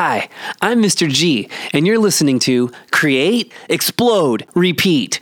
[0.00, 0.28] Hi,
[0.62, 1.08] I'm Mr.
[1.08, 5.18] G, and you're listening to Create, Explode, Repeat.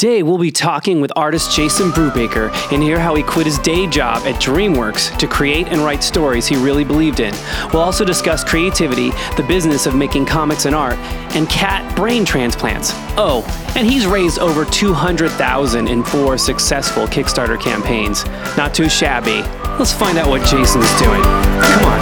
[0.00, 3.86] Today, we'll be talking with artist Jason Brubaker and hear how he quit his day
[3.86, 7.34] job at DreamWorks to create and write stories he really believed in.
[7.70, 10.96] We'll also discuss creativity, the business of making comics and art,
[11.36, 12.92] and cat brain transplants.
[13.18, 13.44] Oh,
[13.76, 18.24] and he's raised over 200,000 in four successful Kickstarter campaigns.
[18.56, 19.42] Not too shabby.
[19.78, 21.22] Let's find out what Jason's doing.
[21.22, 22.00] Come on.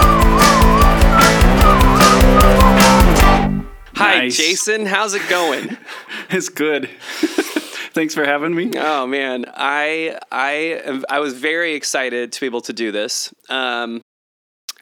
[3.95, 4.37] Hi, Nice.
[4.37, 4.85] Jason.
[4.85, 5.75] How's it going?
[6.31, 6.87] It's good.
[7.93, 8.71] Thanks for having me.
[8.75, 13.33] Oh man, I I I was very excited to be able to do this.
[13.49, 14.01] Um,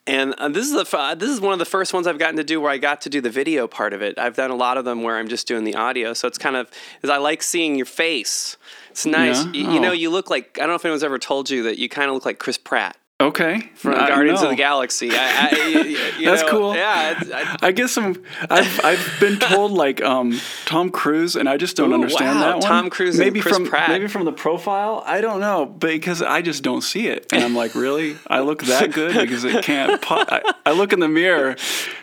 [0.05, 2.43] and uh, this is the this is one of the first ones I've gotten to
[2.43, 4.17] do where I got to do the video part of it.
[4.17, 6.55] I've done a lot of them where I'm just doing the audio, so it's kind
[6.55, 6.69] of
[7.03, 8.55] is I like seeing your face.
[8.91, 9.43] It's nice.
[9.45, 9.51] Yeah?
[9.67, 9.93] Y- You, know, Oh.
[9.93, 12.13] you look like I don't know if anyone's ever told you that you kind of
[12.13, 13.61] look like Chris Pratt Okay.
[13.73, 15.09] from I Guardians of the Galaxy.
[15.11, 16.75] I, I, That's know, cool.
[16.75, 17.19] Yeah.
[17.63, 18.21] I, guess I'm.
[18.47, 22.45] I've I've been told like um Tom Cruise, and I just don't Ooh, understand wow,
[22.45, 22.61] that one.
[22.61, 23.89] Tom Cruise maybe from Pratt.
[23.89, 25.01] maybe from the profile.
[25.03, 28.17] I don't know because I just don't see it, and I'm like, really?
[28.27, 29.99] I look that good because it can't.
[30.07, 31.55] Po- I, I look in the mirror.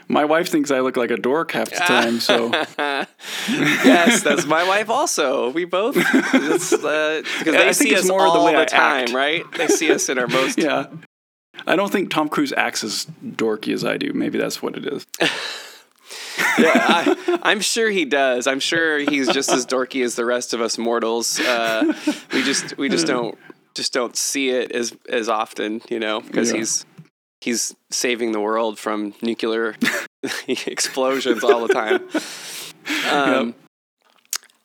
[0.09, 2.21] My wife thinks I look like a dork half the time.
[2.21, 2.51] So
[3.49, 4.91] yes, that's my wife.
[4.91, 8.67] Also, we both it's, uh, because they I see us more all the way the
[8.67, 9.13] time, act.
[9.13, 9.45] right?
[9.57, 10.59] They see us in our most.
[10.63, 10.87] yeah.
[11.67, 14.13] I don't think Tom Cruise acts as dorky as I do.
[14.13, 15.07] Maybe that's what it is.
[16.59, 18.47] Yeah, I, I'm sure he does.
[18.47, 21.39] I'm sure he's just as dorky as the rest of us mortals.
[21.41, 21.93] Uh,
[22.33, 23.37] we just we just don't
[23.75, 26.59] just don't see it as as often, you know, because Yeah.
[26.59, 26.87] he's
[27.45, 29.77] he's saving the world from nuclear
[30.49, 32.09] explosions all the time.
[33.11, 33.55] Um,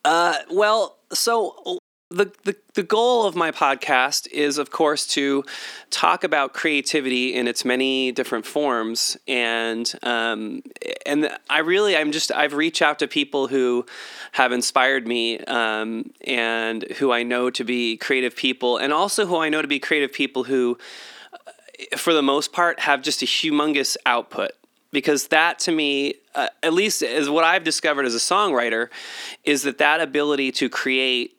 [0.03, 5.45] uh, well, so the, the the goal of my podcast is, of course, to
[5.89, 10.63] talk about creativity in its many different forms, and um,
[11.05, 13.85] and I really I'm just I've reached out to people who
[14.33, 19.37] have inspired me, um, and who I know to be creative people, and also who
[19.37, 20.77] I know to be creative people who
[21.97, 24.51] for the most part, have just a humongous output.
[24.91, 28.89] Because that to me, uh, at least is what I've discovered as a songwriter,
[29.43, 31.37] is that that ability to create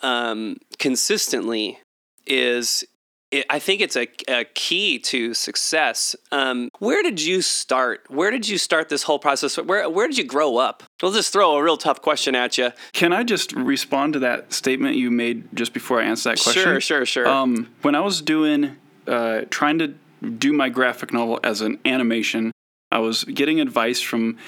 [0.00, 1.80] um, consistently
[2.24, 2.84] is,
[3.32, 6.14] it, I think it's a, a key to success.
[6.30, 8.04] Um, where did you start?
[8.08, 9.56] Where did you start this whole process?
[9.56, 10.84] Where, where did you grow up?
[11.02, 12.70] I'll just throw a real tough question at you.
[12.92, 16.62] Can I just respond to that statement you made just before I answer that question?
[16.62, 17.26] Sure, sure, sure.
[17.26, 18.76] Um, when I was doing,
[19.06, 19.94] uh, trying to
[20.38, 22.52] do my graphic novel as an animation,
[22.90, 24.38] I was getting advice from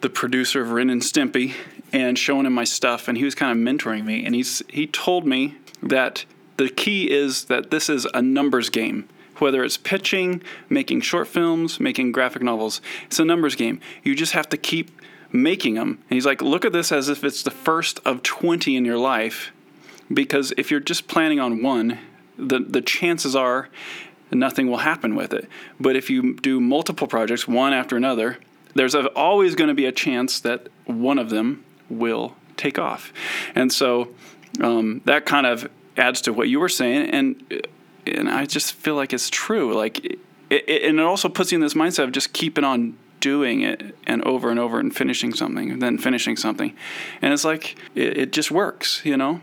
[0.00, 1.54] the producer of Ren and Stimpy
[1.92, 4.24] and showing him my stuff, and he was kind of mentoring me.
[4.24, 6.24] And he's he told me that
[6.56, 9.08] the key is that this is a numbers game.
[9.38, 13.80] Whether it's pitching, making short films, making graphic novels, it's a numbers game.
[14.02, 14.90] You just have to keep
[15.30, 16.02] making them.
[16.08, 18.96] And he's like, look at this as if it's the first of 20 in your
[18.96, 19.52] life
[20.12, 21.98] because if you're just planning on one,
[22.38, 23.68] the the chances are
[24.30, 25.48] nothing will happen with it.
[25.78, 28.38] But if you do multiple projects, one after another,
[28.74, 33.12] there's always going to be a chance that one of them will take off.
[33.54, 34.08] And so
[34.60, 37.66] um, that kind of adds to what you were saying, and
[38.06, 39.74] and I just feel like it's true.
[39.74, 40.18] Like, it,
[40.50, 43.96] it, and it also puts you in this mindset of just keeping on doing it
[44.06, 46.76] and over and over and finishing something and then finishing something
[47.22, 49.40] and it's like it, it just works you know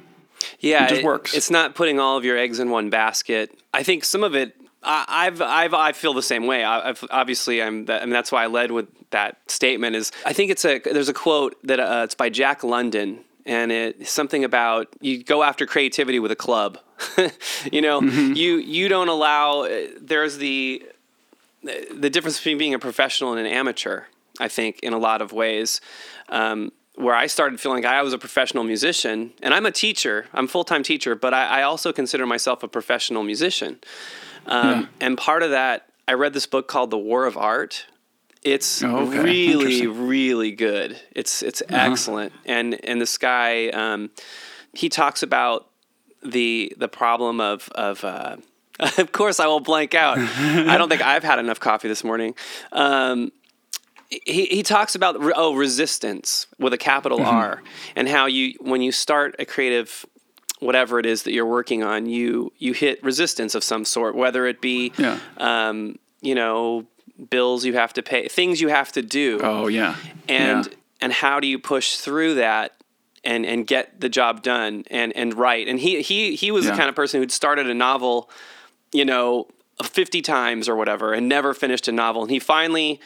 [0.60, 1.34] Yeah, It just works.
[1.34, 3.58] It's not putting all of your eggs in one basket.
[3.74, 4.56] I think some of it.
[4.82, 6.64] I, I've, I've, I feel the same way.
[6.64, 7.86] I, I've, obviously, I'm.
[7.86, 9.96] That, I mean, that's why I led with that statement.
[9.96, 10.80] Is I think it's a.
[10.80, 15.42] There's a quote that uh, it's by Jack London, and it's something about you go
[15.44, 16.80] after creativity with a club.
[17.72, 19.62] you know, you you don't allow.
[19.64, 20.84] uh, There's the
[21.64, 24.02] the difference between being a professional and an amateur,
[24.40, 25.80] I think, in a lot of ways.
[26.28, 30.28] Um, where I started feeling like I was a professional musician, and I'm a teacher,
[30.34, 33.80] I'm a full time teacher, but I, I also consider myself a professional musician.
[34.46, 34.86] Um, Yeah.
[35.02, 37.86] And part of that, I read this book called The War of Art.
[38.44, 39.22] It's Oh, okay.
[39.24, 40.02] really, Uh-huh.
[40.02, 41.00] really good.
[41.16, 42.34] It's it's excellent.
[42.46, 44.10] And and this guy, um,
[44.74, 45.70] he talks about
[46.22, 48.36] the the problem of of uh,
[48.98, 50.18] of course I will blank out.
[50.74, 52.36] I don't think I've had enough coffee this morning.
[52.74, 53.32] Um,
[54.26, 57.28] he, he talks about oh resistance with a capital Mm-hmm.
[57.36, 57.64] R
[57.96, 60.06] and how you when you start a creative
[60.60, 64.46] whatever it is that you're working on you you hit resistance of some sort whether
[64.46, 65.20] it be Yeah.
[65.38, 66.86] um, you know
[67.30, 69.96] bills you have to pay things you have to do oh yeah
[70.30, 70.74] and Yeah.
[71.02, 72.74] and how do you push through that
[73.24, 75.68] and and get the job done and and write.
[75.70, 76.72] And he he he was Yeah.
[76.72, 78.30] the kind of person who'd started a novel,
[78.92, 79.48] you know,
[79.82, 82.24] 50 times or whatever and never finished a novel.
[82.24, 83.00] And he finally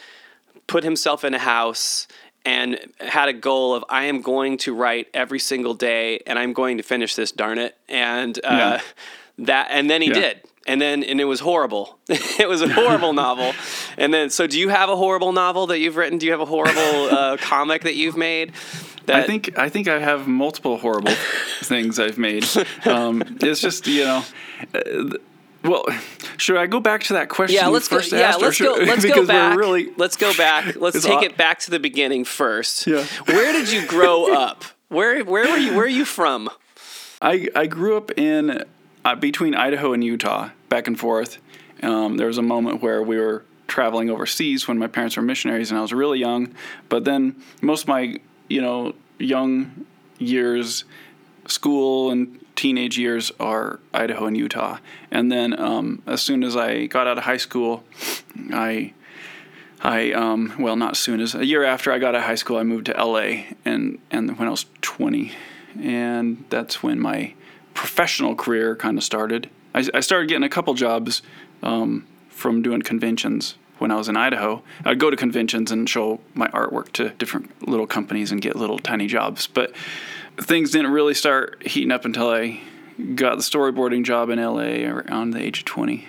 [0.68, 2.06] put himself in a house
[2.44, 6.52] and had a goal of I am going to write every single day and I'm
[6.52, 8.80] going to finish this darn it and uh, Yeah.
[9.46, 10.14] that and then he Yeah.
[10.14, 13.54] did and then and it was horrible it was a horrible novel
[13.96, 16.40] and then so do you have a horrible novel that you've written do you have
[16.40, 18.52] a horrible uh, comic that you've made
[19.06, 21.14] that I think I think I have multiple horrible
[21.62, 22.44] things I've made.
[22.84, 24.22] Um, it's just you know.
[25.64, 25.84] Well,
[26.36, 27.56] should I go back to that question?
[27.56, 30.32] yeah let's go first yeah let's go let's go because we're back Really, let's go
[30.36, 33.04] back let's take aw- it back to the beginning first Yeah.
[33.26, 36.48] where did you grow up where where were you where are you from
[37.20, 38.64] I I grew up in
[39.04, 41.38] uh, between Idaho and Utah, back and forth.
[41.82, 45.70] Um, there was a moment where we were traveling overseas when my parents were missionaries,
[45.70, 46.54] and I was really young.
[46.88, 48.18] But then most of my
[48.48, 49.84] you know young
[50.18, 50.84] years,
[51.48, 54.78] school and teenage years are Idaho and Utah.
[55.12, 57.84] And then um, as soon as I got out of high school,
[58.52, 58.94] I
[59.80, 62.56] I um, well not soon as a year after I got out of high school,
[62.56, 65.30] I moved to LA, and and when I was 20,
[65.80, 67.32] and that's when my
[67.74, 69.48] professional career kind of started.
[69.72, 71.22] I, I started getting a couple jobs
[71.62, 74.64] um, from doing conventions when I was in Idaho.
[74.84, 78.80] I'd go to conventions and show my artwork to different little companies and get little
[78.80, 79.72] tiny jobs, but
[80.40, 82.60] things didn't really start heating up until I
[83.14, 86.06] got the storyboarding job in LA around the age of 20.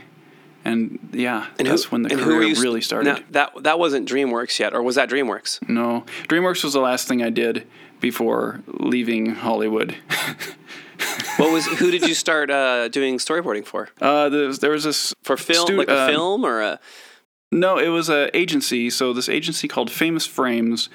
[0.65, 3.05] And yeah, that's when the and who career you- really started.
[3.13, 5.67] now, that that wasn't DreamWorks yet, or was that DreamWorks?
[5.69, 7.65] No, DreamWorks was the last thing I did
[8.01, 9.95] before leaving Hollywood.
[11.37, 11.65] What was?
[11.65, 13.87] Who did you start uh, doing storyboarding for?
[14.01, 16.79] Uh, there, was, there was this For film, stu- like a uh, film, or a?
[17.51, 18.91] No, it was an agency.
[18.91, 20.89] So this agency called Famous Frames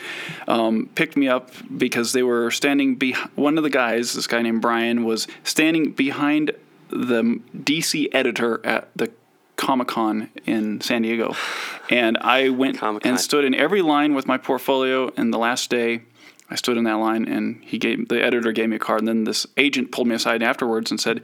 [0.47, 2.95] um, picked me up because they were standing.
[2.95, 6.53] Be- one of the guys, this guy named Brian, was standing behind
[6.91, 9.11] the DC editor at the
[9.57, 11.35] Comic Con in San Diego,
[11.91, 13.11] and I went Comic-Con.
[13.11, 15.13] and stood in every line with my portfolio.
[15.17, 16.03] And the last day,
[16.51, 19.01] I stood in that line, and he gave the editor gave me a card.
[19.01, 21.21] And then this agent pulled me aside afterwards and said,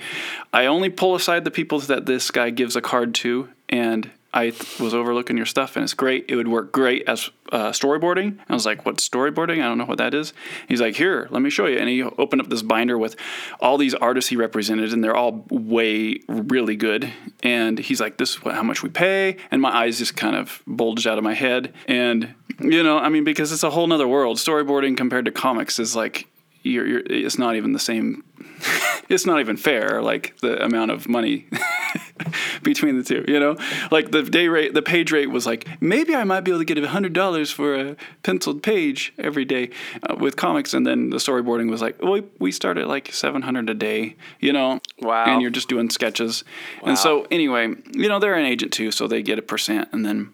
[0.53, 4.53] "I only pull aside the people that this guy gives a card to, and." I
[4.79, 6.27] was overlooking your stuff, and it's great.
[6.29, 8.39] It would work great as uh, storyboarding.
[8.49, 9.57] I was like, "What's storyboarding?
[9.57, 10.33] I don't know what that is."
[10.69, 13.17] He's like, "Here, let me show you." And he opened up this binder with
[13.61, 17.13] all these artists he represented, and they're all way really good.
[17.43, 20.37] And he's like, "This is what, how much we pay," and my eyes just kind
[20.37, 21.75] of bulged out of my head.
[21.89, 24.37] And you know, I mean, because it's a whole nother world.
[24.37, 26.29] Storyboarding compared to comics is like,
[26.63, 28.23] you're, you're it's not even the same.
[29.09, 30.03] it's not even fair.
[30.03, 31.47] Like the amount of money
[32.63, 33.57] between the two, you know,
[33.91, 36.65] like the day rate, the page rate was like maybe I might be able to
[36.65, 39.71] get a hundred dollars for a penciled page every day
[40.09, 43.13] uh, with comics, and then the storyboarding was like well, we we start at like
[43.13, 45.25] seven hundred a day, you know, Wow.
[45.27, 46.45] and you're just doing sketches,
[46.85, 50.05] and so anyway, you know they're an agent too, so they get a percent, and
[50.05, 50.33] then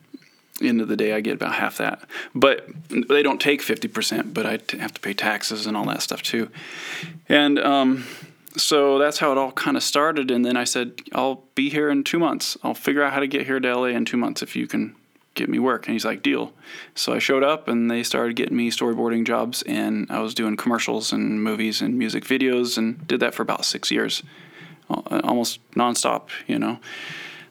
[0.62, 2.02] end of the day I get about half that,
[2.34, 6.02] but they don't take fifty percent, but I have to pay taxes and all that
[6.02, 6.50] stuff too,
[7.28, 8.04] and um
[8.56, 10.30] so that's how it all kind of started.
[10.30, 12.56] And then I said, I'll be here in two months.
[12.62, 14.94] I'll figure out how to get here to LA in two months if you can
[15.34, 15.86] get me work.
[15.86, 16.52] And he's like, deal.
[16.94, 19.62] So I showed up and they started getting me storyboarding jobs.
[19.62, 23.64] And I was doing commercials and movies and music videos and did that for about
[23.64, 24.22] six years,
[24.88, 26.78] almost nonstop, you know.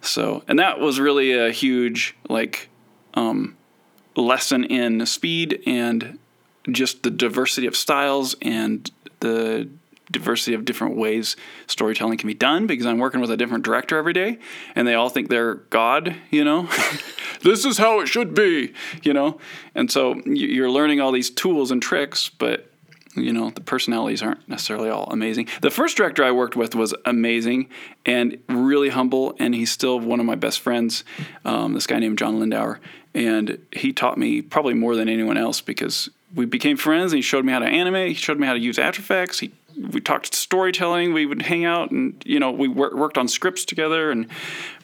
[0.01, 2.69] So, and that was really a huge, like,
[3.15, 3.55] um,
[4.15, 6.19] lesson in speed and
[6.71, 9.69] just the diversity of styles and the
[10.11, 11.35] diversity of different ways
[11.67, 14.37] storytelling can be done because I'm working with a different director every day
[14.75, 16.69] and they all think they're God, you know?
[17.41, 19.39] this is how it should be, you know?
[19.73, 22.71] And so you're learning all these tools and tricks, but
[23.15, 25.47] you know, the personalities aren't necessarily all amazing.
[25.61, 27.69] The first director I worked with was amazing
[28.05, 31.05] and really humble, and he's still one of my best friends.
[31.45, 32.79] Um, this guy named John Lindauer,
[33.15, 37.13] and he taught me probably more than anyone else because we became friends.
[37.13, 38.09] And he showed me how to animate.
[38.09, 39.39] He showed me how to use After Effects.
[39.39, 39.51] He
[39.91, 41.13] we talked storytelling.
[41.13, 44.27] We would hang out, and you know, we wor- worked on scripts together, and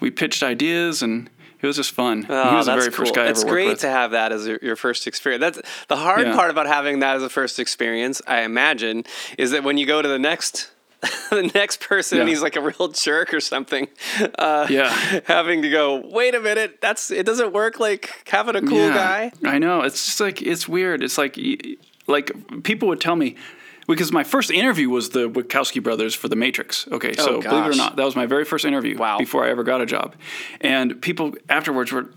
[0.02, 1.30] we pitched ideas, and
[1.62, 2.26] it was just fun.
[2.28, 3.24] Oh, he ah, was the very first cool.
[3.24, 3.80] guy I It's great with.
[3.82, 5.42] to have that as your, your first experience.
[5.42, 6.36] That's the hard Yeah.
[6.36, 8.22] part about having that as a first experience.
[8.28, 9.06] I imagine
[9.38, 10.72] is that when you go to the next.
[11.32, 12.26] the next person, Yeah.
[12.26, 13.88] he's like a real jerk or something.
[14.38, 14.90] Uh, Yeah.
[15.26, 15.98] having to go.
[16.06, 17.26] Wait a minute, that's it.
[17.26, 19.32] Doesn't work like having a cool Yeah, guy.
[19.44, 19.82] I know.
[19.82, 21.02] It's just like it's weird.
[21.04, 21.40] It's like
[22.08, 22.32] like
[22.64, 23.36] people would tell me
[23.88, 26.88] because my first interview was the Wachowski brothers for The Matrix.
[26.92, 29.18] Okay, so believe it or not, that was my very first interview Wow.
[29.18, 30.16] before I ever got a job.
[30.62, 32.08] And people afterwards were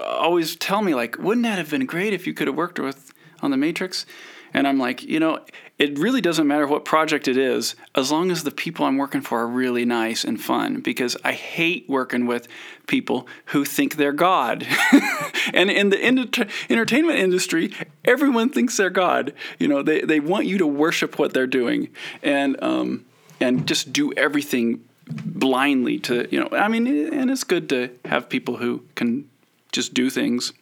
[0.00, 3.12] always tell me like, "Wouldn't that have been great if you could have worked with
[3.42, 4.06] on The Matrix?"
[4.54, 5.40] And I'm like, you know,
[5.78, 9.20] it really doesn't matter what project it is, as long as the people I'm working
[9.20, 10.80] for are really nice and fun.
[10.80, 12.48] Because I hate working with
[12.86, 14.66] people who think they're God.
[15.54, 17.72] and in the enter- entertainment industry,
[18.04, 19.32] everyone thinks they're God.
[19.58, 21.88] You know, they, they want you to worship what they're doing
[22.22, 23.04] and um,
[23.40, 26.48] and just do everything blindly to you know.
[26.52, 29.28] I mean, and it's good to have people who can
[29.72, 30.52] just do things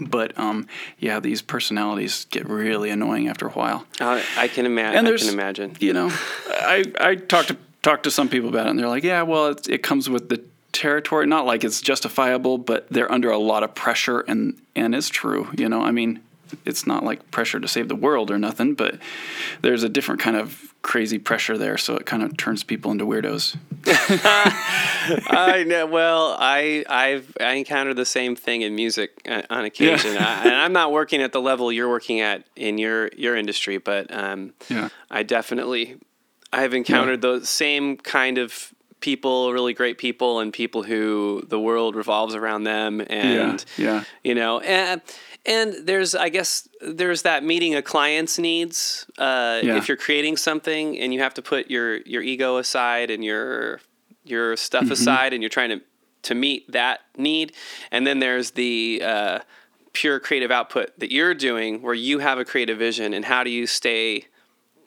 [0.00, 0.66] but um,
[0.98, 3.86] yeah, these personalities get really annoying after a while.
[4.00, 5.06] Uh, I can imagine.
[5.06, 5.76] I can imagine.
[5.80, 6.08] You know,
[6.48, 9.48] I I talked to talked to some people about it, and they're like, yeah, well,
[9.48, 10.42] it, it comes with the
[10.72, 11.26] territory.
[11.26, 15.48] Not like it's justifiable, but they're under a lot of pressure, and and it's true.
[15.56, 16.20] You know, I mean,
[16.64, 18.98] it's not like pressure to save the world or nothing, but
[19.62, 23.04] there's a different kind of crazy pressure there, so it kind of turns people into
[23.06, 23.56] weirdos.
[23.86, 25.86] I know.
[25.86, 30.40] Well, I I've I encountered the same thing in music uh, on occasion, yeah.
[30.42, 33.78] I, and I'm not working at the level you're working at in your your industry,
[33.78, 34.88] but um, yeah.
[35.10, 35.96] I definitely
[36.52, 37.30] I've encountered yeah.
[37.30, 42.64] those same kind of people, really great people, and people who the world revolves around
[42.64, 44.04] them, and yeah, yeah.
[44.22, 45.00] you know, and
[45.50, 49.04] and there's, I guess, there's that meeting a client's needs.
[49.18, 49.76] Uh, yeah.
[49.76, 53.80] If you're creating something and you have to put your your ego aside and your
[54.24, 54.92] your stuff mm-hmm.
[54.92, 55.80] aside, and you're trying to
[56.22, 57.52] to meet that need,
[57.90, 59.38] and then there's the uh,
[59.92, 63.50] pure creative output that you're doing, where you have a creative vision, and how do
[63.50, 64.26] you stay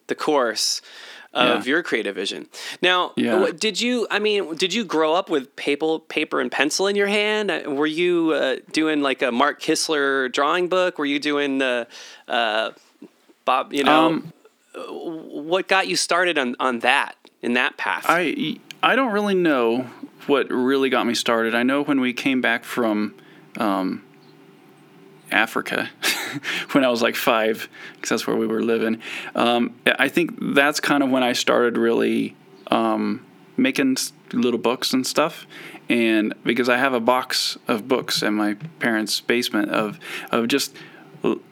[0.07, 0.81] the course?
[1.33, 1.71] Of yeah.
[1.71, 2.47] your creative vision.
[2.81, 3.49] Now, yeah.
[3.57, 4.07] did you?
[4.11, 7.49] I mean, did you grow up with paper, paper and pencil in your hand?
[7.49, 10.97] Uh, were you uh, doing like a Mark Kistler drawing book?
[10.97, 11.85] Were you doing uh,
[12.27, 12.71] uh,
[13.45, 13.73] Bob?
[13.73, 14.33] You know, um,
[14.75, 18.05] what got you started on on that in that path?
[18.07, 19.89] I I don't really know
[20.27, 21.55] what really got me started.
[21.55, 23.15] I know when we came back from.
[23.57, 24.03] Um,
[25.33, 25.89] Africa
[26.71, 29.01] when I was like five, because that's where we were living.
[29.35, 32.35] Um, I think that's kind of when I started really
[32.67, 33.25] um,
[33.57, 33.97] making
[34.31, 35.45] little books and stuff.
[35.89, 39.99] And because I have a box of books in my parents' basement of
[40.31, 40.75] of just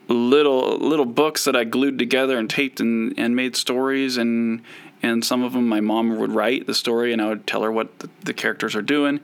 [0.08, 4.62] little little books that I glued together and taped and, and made stories and
[5.02, 7.72] and some of them my mom would write the story and I would tell her
[7.72, 9.20] what the, the, characters are doing.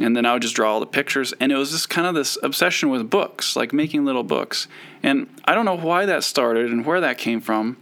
[0.00, 1.34] And then I would just draw all the pictures.
[1.40, 4.68] And it was just kind of this obsession with books like making little books.
[5.02, 7.76] And I don't know why that started and where that came from.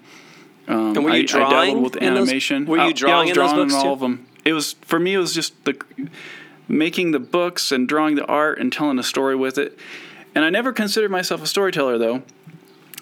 [0.66, 3.40] Um, and were you I, drawing I with animation those, were you drawing, uh, yeah,
[3.40, 3.90] I was drawing in, all too?
[3.90, 5.78] of them it was for me it was just the
[6.68, 9.78] making the books and drawing the art and telling a story with it.
[10.34, 12.22] And I never considered myself a storyteller though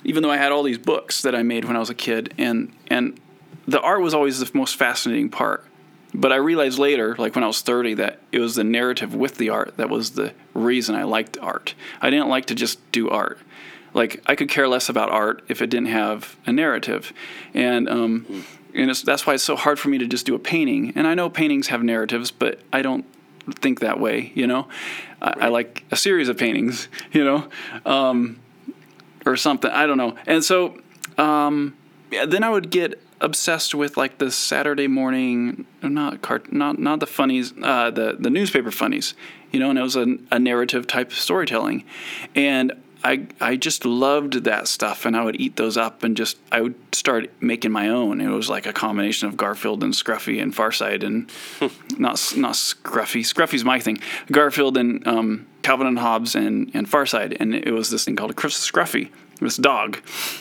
[0.04, 2.34] even though I had all these books that I made when I was a kid.
[2.38, 3.18] And and
[3.66, 5.64] the art was always the most fascinating part.
[6.14, 9.38] But I realized later, like when I was 30, that it was the narrative with
[9.38, 11.75] the art that was the reason I liked art.
[12.02, 13.38] I didn't like to just do art.
[13.95, 17.12] Like I could care less about art if it didn't have a narrative,
[17.52, 20.92] and um, and that's why it's so hard for me to just do a painting.
[20.97, 23.04] And I know paintings have narratives, but I don't
[23.57, 24.33] think that way.
[24.35, 24.69] You know,
[25.21, 26.88] I, I like a series of paintings.
[27.12, 27.49] You know,
[27.85, 28.40] um,
[29.26, 29.71] or something.
[29.71, 30.16] I don't know.
[30.26, 30.78] And so
[31.19, 31.76] um,
[32.11, 37.00] yeah, then I would get obsessed with like the Saturday morning, not cart, not not
[37.00, 39.14] the funnies, uh, the the newspaper funnies,
[39.50, 41.85] you know, and it was a, a narrative type of storytelling,
[42.35, 42.73] and
[43.05, 46.61] I I just loved that stuff, and I would eat those up, and just I
[46.61, 48.21] would start making my own.
[48.21, 51.31] It was like a combination of Garfield and Scruffy and Far Side, and
[51.99, 53.23] not not Scruffy.
[53.23, 53.99] Scruffy's my thing.
[54.31, 58.17] Garfield and um, Calvin and Hobbes and and Far Side, and it was this thing
[58.17, 59.11] called a Chris Scruffy,
[59.41, 59.99] this dog,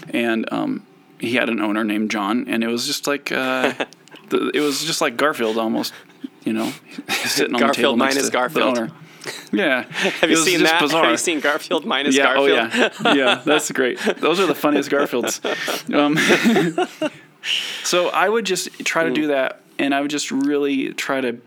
[0.10, 0.86] and um,
[1.22, 3.74] he had an owner named John, and it was just like uh,
[4.30, 5.94] the, it was just like Garfield almost,
[6.44, 6.74] you know,
[7.10, 8.76] sitting on Garfield the table minus Garfield.
[8.76, 8.92] The owner.
[9.52, 10.82] Yeah, have you seen that?
[10.82, 11.04] Bizarre.
[11.04, 12.50] Have you seen Garfield minus yeah, Garfield?
[12.50, 14.00] Oh yeah, yeah, that's great.
[14.18, 15.40] Those are the funniest Garfields.
[15.94, 16.18] Um,
[17.84, 21.40] so I would just try to do that, and I would just really try to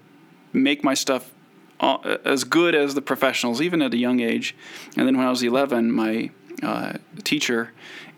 [0.52, 1.33] make my stuff
[1.81, 4.54] as good as the professionals, even at a young age.
[4.97, 6.31] And then when I was 11, my
[6.62, 7.73] uh, teacher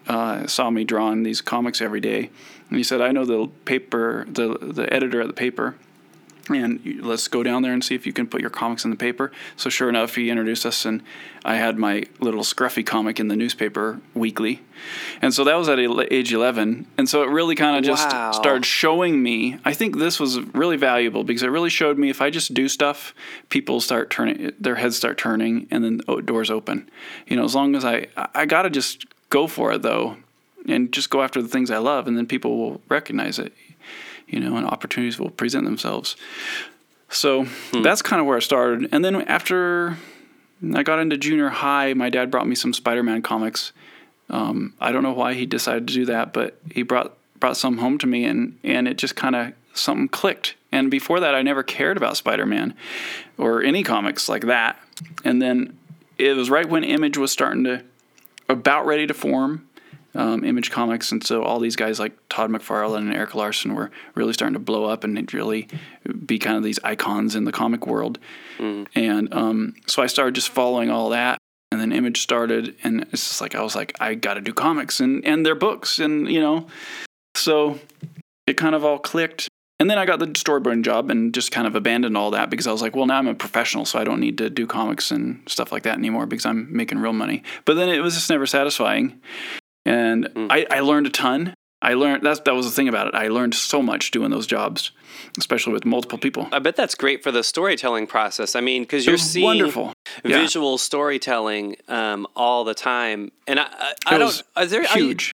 [0.09, 2.31] uh, saw me drawing these comics every day,
[2.69, 5.77] and he said, "I know the paper, the the editor at the paper."
[6.49, 8.97] And let's go down there and see if you can put your comics in the
[8.97, 9.33] paper.
[9.57, 11.03] So sure enough, he introduced us, and
[11.45, 14.63] I had my little Scruffy comic in the newspaper weekly,
[15.21, 16.87] and so that was at age eleven.
[16.97, 18.31] And so it really kind of just wow.
[18.31, 19.59] started showing me.
[19.65, 22.69] I think this was really valuable because it really showed me if I just do
[22.69, 23.13] stuff,
[23.49, 26.89] people start turning, their heads start turning, and then doors open.
[27.27, 30.17] You know, as long as I, I gotta just go for it though,
[30.69, 33.53] and just go after the things I love, and then people will recognize it,
[34.27, 36.17] you know, and opportunities will present themselves.
[37.09, 37.83] So hmm.
[37.83, 38.89] that's kind of where I started.
[38.93, 39.97] And then after
[40.75, 43.73] I got into junior high, my dad brought me some Spider-Man comics,
[44.29, 47.79] Um, I don't know why he decided to do that, but he brought brought some
[47.79, 50.57] home to me, and and it just kind of something clicked.
[50.73, 52.75] And before that, I never cared about Spider Man
[53.39, 54.81] or any comics like that.
[55.25, 55.79] And then
[56.19, 57.83] it was right when Image was starting to
[58.49, 59.69] about ready to form.
[60.15, 63.91] Um, Image Comics, and so all these guys like Todd McFarlane and Erik Larsen were
[64.15, 65.69] really starting to blow up and really
[66.25, 68.19] be kind of these icons in the comic world.
[68.57, 68.87] Mm.
[68.95, 71.37] And um, so I started just following all that,
[71.71, 74.55] and then Image started, and it's just like I was like, I got to do
[74.55, 76.67] comics and and their books, and you know,
[77.35, 77.79] so
[78.47, 79.49] it kind of all clicked.
[79.79, 82.67] And then I got the storyboarding job and just kind of abandoned all that because
[82.67, 85.11] I was like, well, now I'm a professional, so I don't need to do comics
[85.11, 87.43] and stuff like that anymore because I'm making real money.
[87.67, 89.21] But then it was just never satisfying.
[89.85, 90.49] And mm.
[90.51, 91.55] I, I learned a ton.
[91.83, 93.15] I learned that's that was the thing about it.
[93.15, 94.93] I learned so much doing those jobs,
[95.39, 96.49] especially with multiple people.
[96.51, 98.57] I bet that's great for the storytelling process.
[98.57, 99.93] I mean, because you're seeing wonderful.
[100.25, 100.77] visual yeah.
[100.79, 104.43] storytelling um, all the time, and I, I, I don't.
[104.59, 105.33] Is there huge?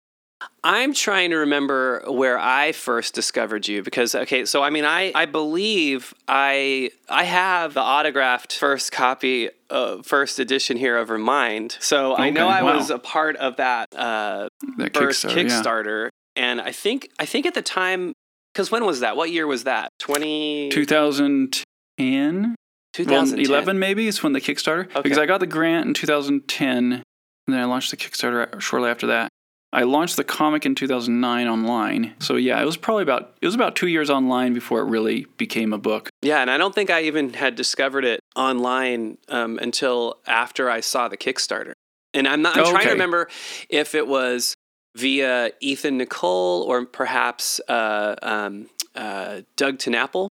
[0.62, 5.12] I'm trying to remember where I first discovered you because okay, so I mean I
[5.14, 11.76] I believe I I have the autographed first copy uh, first edition here of Remind.
[11.80, 12.76] So okay, I know I wow.
[12.76, 16.42] was a part of that uh that first Kickstarter, Kickstarter yeah.
[16.42, 18.12] and I think I think at the time
[18.54, 19.16] cuz when was that?
[19.16, 19.90] What year was that?
[19.98, 22.54] 20 2010
[22.92, 25.02] 2011 maybe is when the Kickstarter okay.
[25.02, 27.02] because I got the grant in 2010 and
[27.46, 29.30] then I launched the Kickstarter shortly after that.
[29.72, 32.14] I launched the comic in 2009 online.
[32.18, 35.26] So yeah, it was probably about it was about 2 years online before it really
[35.36, 36.10] became a book.
[36.22, 40.80] Yeah, and I don't think I even had discovered it online um, until after I
[40.80, 41.72] saw the Kickstarter.
[42.12, 43.28] And I'm not I'm oh, trying to remember
[43.68, 44.54] if it was
[44.96, 50.28] via Ethan Nicolle or perhaps uh, um, uh, Doug TenNapel.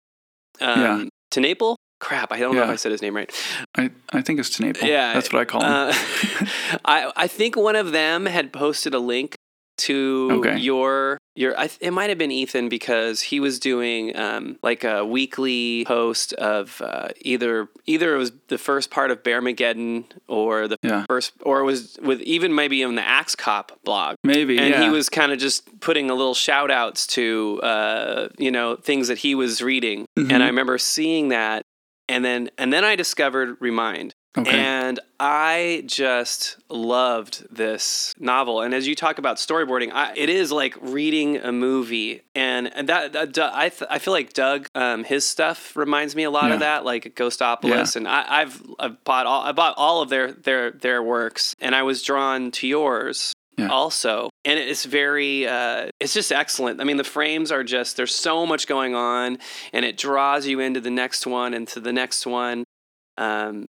[0.62, 1.06] Um, yeah.
[1.32, 1.76] TenNapel?
[2.00, 2.62] Crap, I don't yeah.
[2.62, 3.32] know if I said his name right.
[3.78, 4.84] I, I think it's Tenaple.
[4.84, 5.14] Yeah.
[5.14, 5.72] That's what I call him.
[5.72, 5.94] Uh,
[6.86, 9.38] I, I think one of them had posted a link
[9.78, 10.58] to okay.
[10.58, 15.06] your your I, it might have been Ethan because he was doing um, like a
[15.06, 20.78] weekly post of uh, either either it was the first part of Bearmageddon or the
[20.82, 21.06] yeah.
[21.10, 24.82] first or it was with even maybe in the Axe Cop blog maybe and yeah.
[24.82, 29.10] he was kind of just putting a little shout outs to uh, you know things
[29.10, 30.32] that he was reading mm-hmm.
[30.32, 31.65] and I remember seeing that
[32.10, 34.16] and then and then I discovered Remind.
[34.38, 34.52] Okay.
[34.52, 38.62] And I just loved this novel.
[38.62, 42.22] And as you talk about storyboarding, I, it is like reading a movie.
[42.34, 46.24] And, and that, that I, th- I feel like Doug, um, his stuff reminds me
[46.24, 46.56] a lot yeah.
[46.56, 47.96] of that, like Ghostopolis.
[47.96, 48.00] Yeah.
[48.00, 51.74] And I, have I've bought all I bought all of their their their works, and
[51.74, 53.68] I was drawn to yours yeah.
[53.68, 58.16] also and it's very uh, it's just excellent i mean the frames are just there's
[58.16, 59.38] so much going on
[59.74, 62.64] and it draws you into the next one and to the next one
[63.18, 63.66] um,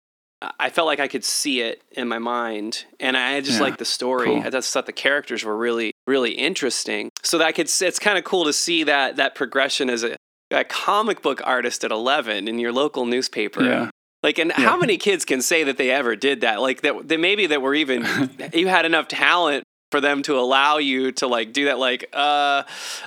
[0.59, 3.63] i felt like i could see it in my mind and i just yeah.
[3.63, 4.43] like the story cool.
[4.43, 8.17] i just thought the characters were really really interesting so that i could it's kind
[8.17, 10.15] of cool to see that that progression as a,
[10.51, 13.89] a comic book artist at 11 in your local newspaper yeah.
[14.23, 14.63] Like, and yeah.
[14.63, 16.61] how many kids can say that they ever did that?
[16.61, 18.07] Like that, that maybe that were even
[18.53, 22.63] you had enough talent for them to allow you to like do that like uh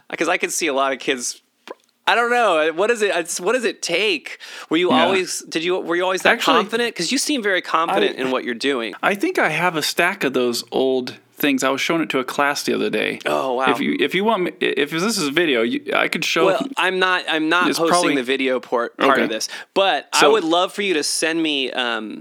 [0.09, 1.43] because i could see a lot of kids
[2.09, 2.73] I don't know.
[2.73, 3.41] What does it?
[3.41, 4.39] What does it take?
[4.71, 5.03] Were you yeah.
[5.03, 5.41] always?
[5.41, 5.81] Did you?
[5.81, 6.95] Were you always that Actually, confident?
[6.95, 8.95] Because you seem very confident I, in what you're doing.
[9.03, 11.65] I think I have a stack of those old things.
[11.65, 13.19] I was showing it to a class the other day.
[13.27, 13.65] Oh wow!
[13.73, 16.47] If you if you want me, if this is a video, you, I could show.
[16.47, 17.25] Well, I'm not.
[17.29, 19.25] I'm not posting probably, the video part part okay.
[19.25, 22.21] of this, but so, I would love for you to send me um,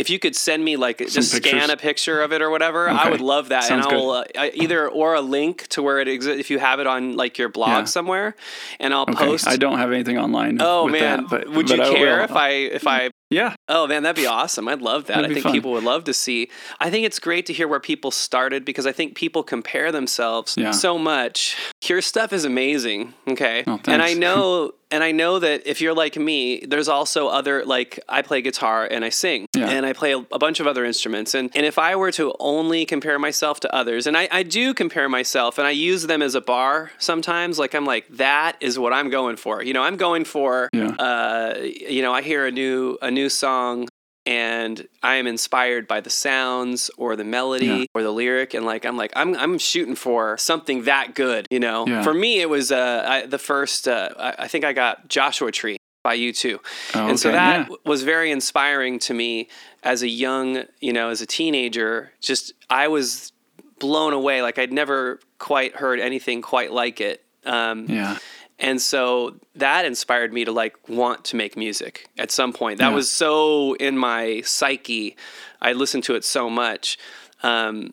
[0.00, 1.50] if you could send me like Some just pictures.
[1.50, 2.98] scan a picture of it or whatever, okay.
[2.98, 3.64] I would love that.
[3.64, 6.80] Sounds and I'll uh, either or a link to where it exists if you have
[6.80, 7.84] it on like your blog yeah.
[7.84, 8.34] somewhere,
[8.78, 9.14] and I'll okay.
[9.14, 9.46] post.
[9.46, 10.58] I don't have anything online.
[10.60, 13.54] Oh man, that, but, would but you care if I if I yeah.
[13.68, 14.66] Oh man, that'd be awesome.
[14.68, 15.16] I'd love that.
[15.16, 15.52] That'd I think fun.
[15.52, 16.50] people would love to see.
[16.80, 20.56] I think it's great to hear where people started because I think people compare themselves
[20.56, 20.72] yeah.
[20.72, 21.56] so much.
[21.84, 23.14] Your stuff is amazing.
[23.28, 23.64] Okay.
[23.66, 27.64] Oh, and I know and I know that if you're like me, there's also other
[27.64, 29.68] like I play guitar and I sing yeah.
[29.68, 31.34] and I play a, a, bunch of other instruments.
[31.34, 34.74] And and if I were to only compare myself to others, and I, I do
[34.74, 38.78] compare myself and I use them as a bar sometimes, like I'm like, that is
[38.78, 39.62] what I'm going for.
[39.62, 40.88] You know, I'm going for yeah.
[40.88, 43.86] uh you know, I hear a new a new new song
[44.26, 47.84] and I am inspired by the sounds or the melody yeah.
[47.94, 51.60] or the lyric, and like I'm like I'm I'm shooting for something that good, you
[51.60, 51.86] know.
[51.86, 52.02] Yeah.
[52.02, 53.88] For me, it was uh, I, the first.
[53.88, 56.58] Uh, I, think I got Joshua Tree by U2,
[56.94, 57.76] oh, and so that yeah.
[57.84, 59.48] was very inspiring to me
[59.82, 62.12] as a young, you know, as a teenager.
[62.20, 63.32] Just I was
[63.78, 64.42] blown away.
[64.42, 67.24] Like I'd never quite heard anything quite like it.
[67.46, 68.18] Um, yeah
[68.60, 72.90] and so that inspired me to like want to make music at some point that
[72.90, 72.94] yeah.
[72.94, 75.16] was so in my psyche
[75.60, 76.98] i listened to it so much
[77.42, 77.92] um,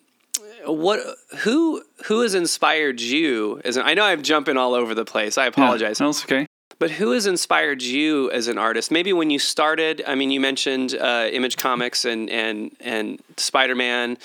[0.66, 1.00] what
[1.38, 5.38] who who has inspired you as an, I know I'm jumping all over the place.
[5.38, 6.00] I apologize.
[6.00, 6.46] Yeah, that's okay.
[6.78, 8.90] But who has inspired you as an artist?
[8.90, 10.02] Maybe when you started.
[10.06, 14.18] I mean, you mentioned uh, Image Comics and and and Spider Man.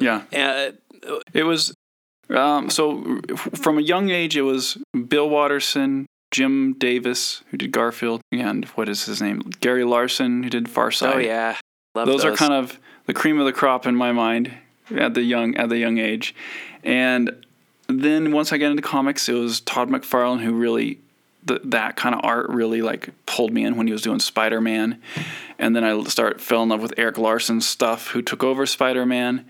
[0.00, 0.22] Yeah.
[0.32, 0.72] Uh,
[1.32, 1.74] it was
[2.30, 3.20] um, so
[3.54, 4.36] from a young age.
[4.36, 9.40] It was Bill Watterson, Jim Davis, who did Garfield, and what is his name?
[9.60, 11.14] Gary Larson, who did Far Side.
[11.14, 11.56] Oh yeah,
[11.94, 14.52] Love those, those are kind of the cream of the crop in my mind
[14.94, 16.34] at the young at the young age,
[16.82, 17.44] and
[17.88, 20.98] then once I got into comics, it was Todd McFarlane who really
[21.44, 24.60] the, that kind of art really like pulled me in when he was doing Spider
[24.60, 25.00] Man,
[25.58, 29.04] and then I start fell in love with Erik Larsen's stuff, who took over Spider
[29.04, 29.44] Man,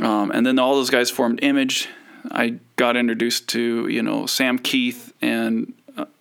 [0.00, 1.88] um, and then all those guys formed Image.
[2.30, 5.74] I got introduced to you know Sam Kieth and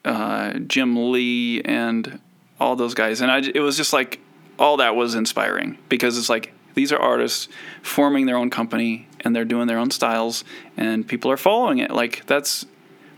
[0.03, 2.19] uh, Jim Lee and
[2.59, 4.19] all those guys, and I it was just like
[4.59, 7.47] all that was inspiring because it's like these are artists
[7.81, 10.43] forming their own company and they're doing their own styles
[10.77, 12.65] and people are following it like that's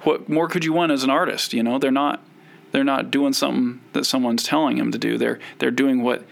[0.03, 1.53] what more could you want as an artist?
[1.53, 2.21] You know, they're not
[2.71, 5.17] they're not doing something that someone's telling them to do.
[5.17, 6.23] They're they're doing what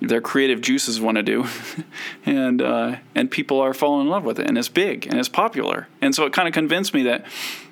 [0.00, 1.46] their creative juices want to do,
[2.26, 5.28] and uh, and people are falling in love with it, and it's big and it's
[5.28, 7.26] popular, and so it kind of convinced me that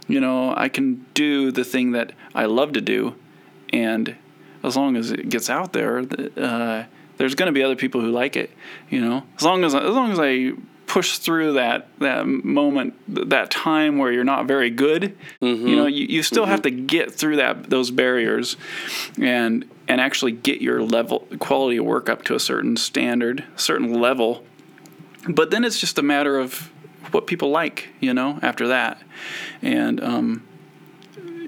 [0.08, 3.14] you know I can do the thing that I love to do,
[3.72, 4.16] and
[4.62, 5.98] as long as it gets out there,
[6.36, 6.84] uh,
[7.18, 8.50] there's going to be other people who like it.
[8.90, 10.52] You know, as long as as long as I
[10.86, 15.66] push through that that moment that time where you're not very good mm-hmm.
[15.66, 16.52] you know you, you still mm-hmm.
[16.52, 18.56] have to get through that those barriers
[19.20, 24.00] and and actually get your level quality of work up to a certain standard certain
[24.00, 24.44] level
[25.28, 26.70] but then it's just a matter of
[27.12, 29.00] what people like you know after that
[29.62, 30.46] and um,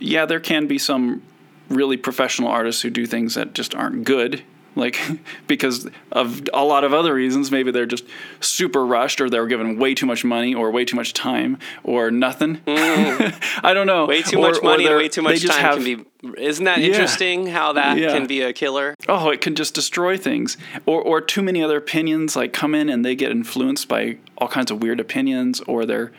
[0.00, 1.22] yeah there can be some
[1.68, 4.42] really professional artists who do things that just aren't good
[4.76, 5.00] like
[5.46, 8.04] because of a lot of other reasons maybe they're just
[8.40, 12.10] super rushed or they're given way too much money or way too much time or
[12.10, 12.58] nothing.
[12.58, 13.60] Mm.
[13.64, 14.06] i don't know.
[14.06, 16.04] Way too or, much money and way too much time have, can be
[16.38, 18.12] isn't that yeah, interesting how that yeah.
[18.12, 18.94] can be a killer?
[19.08, 20.56] Oh it can just destroy things.
[20.84, 24.48] Or or too many other opinions like come in and they get influenced by all
[24.48, 26.12] kinds of weird opinions or they're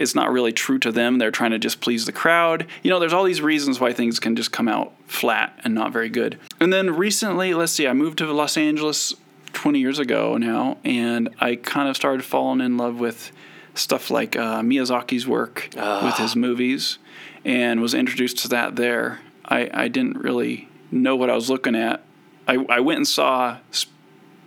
[0.00, 1.18] it's not really true to them.
[1.18, 2.66] They're trying to just please the crowd.
[2.82, 5.92] You know, there's all these reasons why things can just come out flat and not
[5.92, 6.38] very good.
[6.58, 9.14] And then recently, let's see, I moved to Los Angeles
[9.52, 13.30] 20 years ago now, and I kind of started falling in love with
[13.74, 16.00] stuff like uh, Miyazaki's work uh.
[16.02, 16.96] with his movies
[17.44, 19.20] and was introduced to that there.
[19.44, 22.02] I, I didn't really know what I was looking at.
[22.48, 23.58] I, I went and saw,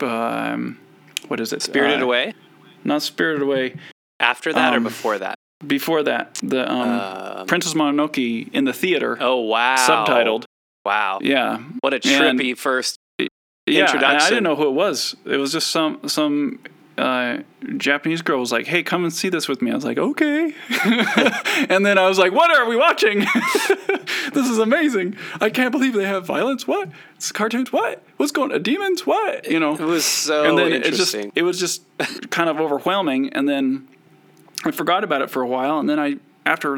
[0.02, 0.80] um,
[1.28, 1.62] what is it?
[1.62, 2.34] Spirited uh, Away?
[2.84, 3.76] Not Spirited Away.
[4.20, 5.38] After that um, or before that?
[5.66, 9.18] Before that, the um, um, Princess Mononoke in the theater.
[9.20, 9.76] Oh wow!
[9.78, 10.46] Subtitled.
[10.86, 11.20] Wow.
[11.22, 11.60] Yeah.
[11.80, 14.22] What a trippy and, first yeah, introduction.
[14.22, 15.16] I didn't know who it was.
[15.26, 16.60] It was just some some
[16.98, 17.40] uh,
[17.78, 20.54] Japanese girl was like, "Hey, come and see this with me." I was like, "Okay,"
[21.70, 23.20] and then I was like, "What are we watching?
[24.34, 25.16] this is amazing!
[25.40, 26.68] I can't believe they have violence.
[26.68, 26.90] What?
[27.16, 27.72] It's cartoons.
[27.72, 28.04] What?
[28.18, 28.52] What's going?
[28.52, 28.62] on?
[28.62, 29.08] Demons?
[29.08, 29.50] What?
[29.50, 31.32] You know?" It was so and then interesting.
[31.36, 31.84] It just it was just
[32.30, 33.88] kind of overwhelming, and then
[34.64, 36.78] I forgot about it for a while, and then I, after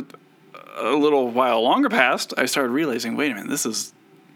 [0.77, 3.93] a little while longer passed, I started realizing, wait a minute, this is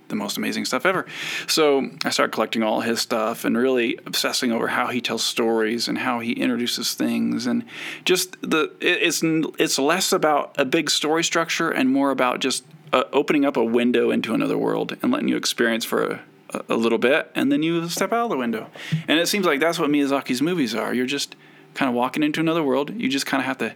[0.10, 1.06] the most amazing stuff ever.
[1.48, 5.88] So I started collecting all his stuff and really obsessing over how he tells stories
[5.88, 7.64] and how he introduces things and
[8.06, 13.04] just the it's it's less about a big story structure and more about just uh,
[13.14, 16.20] opening up a window into another world and letting you experience for
[16.54, 18.68] a, a little bit and then you step out of the window.
[19.08, 20.94] And it seems like that's what Miyazaki's movies are.
[20.94, 21.36] You're just
[21.80, 22.94] kind of walking into another world.
[22.94, 23.74] You just kind of have to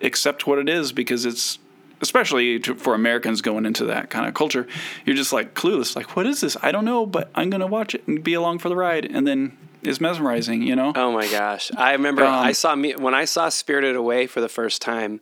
[0.00, 1.58] accept what it is because it's
[2.00, 4.66] especially to, for Americans going into that kind of culture,
[5.04, 5.94] you're just like clueless.
[5.94, 6.56] Like, what is this?
[6.62, 9.26] I don't know, but I'm gonna watch it and be along for the ride, and
[9.26, 10.94] then it's mesmerizing, you know.
[10.96, 11.70] Oh my gosh!
[11.76, 15.20] I remember um, I saw me when I saw Spirited Away for the first time.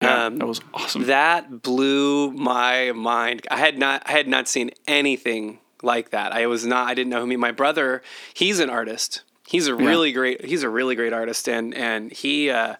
[0.00, 1.04] Yeah, um, that was awesome.
[1.04, 3.46] That blew my mind.
[3.50, 6.32] I had not I had not seen anything like that.
[6.32, 6.88] I was not.
[6.88, 7.36] I didn't know who me.
[7.36, 8.00] My brother,
[8.32, 9.20] he's an artist.
[9.50, 10.14] He's a really yeah.
[10.14, 10.44] great.
[10.44, 12.76] He's a really great artist, and and he uh,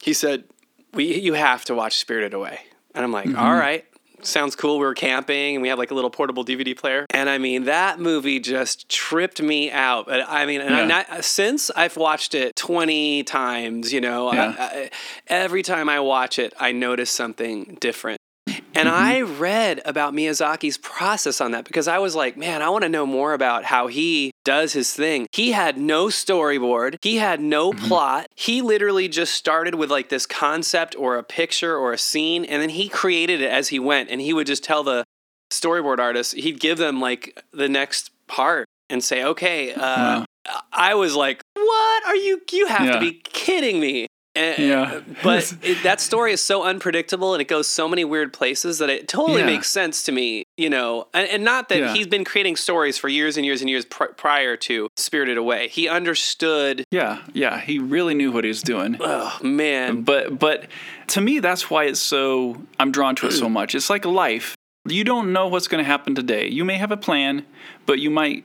[0.00, 0.44] he said
[0.92, 2.60] we you have to watch Spirited Away,
[2.94, 3.38] and I'm like, mm-hmm.
[3.38, 3.84] All right,
[4.26, 4.78] sounds cool.
[4.78, 7.06] We were camping and we had like a little portable DVD player.
[7.10, 10.06] And I mean, that movie just tripped me out.
[10.06, 11.04] But I mean, and yeah.
[11.08, 14.54] not, since I've watched it 20 times, you know, yeah.
[14.58, 14.90] I, I,
[15.26, 18.18] every time I watch it, I notice something different.
[18.46, 18.88] And mm-hmm.
[18.88, 22.88] I read about Miyazaki's process on that because I was like, man, I want to
[22.88, 25.26] know more about how he does his thing.
[25.32, 27.86] He had no storyboard, he had no mm-hmm.
[27.86, 28.28] plot.
[28.34, 32.62] He literally just started with like this concept or a picture or a scene, and
[32.62, 34.10] then he created it as he went.
[34.10, 35.04] And he would just tell the
[35.50, 40.24] storyboard artist, he'd give them like the next part and say, okay, uh, wow.
[40.72, 42.42] I was like, "What are you?
[42.52, 42.92] You have Yeah.
[42.92, 44.94] to be kidding me!" And- Yeah.
[44.94, 48.78] Eh, but it, that story is so unpredictable and it goes so many weird places
[48.78, 49.46] that it totally Yeah.
[49.46, 50.44] makes sense to me.
[50.56, 51.94] You know, and, and not that Yeah.
[51.94, 55.68] he's been creating stories for years and years and years pr- prior to Spirited Away.
[55.68, 56.84] He understood.
[56.90, 58.96] Yeah, yeah, he really knew what he was doing.
[59.00, 60.66] Oh man, But but
[61.08, 63.52] to me that's why it's so I'm drawn to it so mm.
[63.52, 63.74] much.
[63.74, 64.54] It's like life.
[64.86, 66.48] You don't know what's going to happen today.
[66.48, 67.46] You may have a plan,
[67.86, 68.44] but you might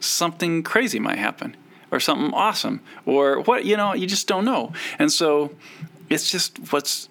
[0.00, 1.56] something crazy might happen
[1.90, 4.72] or something awesome or what, you know, you just don't know.
[4.98, 5.52] And so
[6.08, 7.08] it's just what's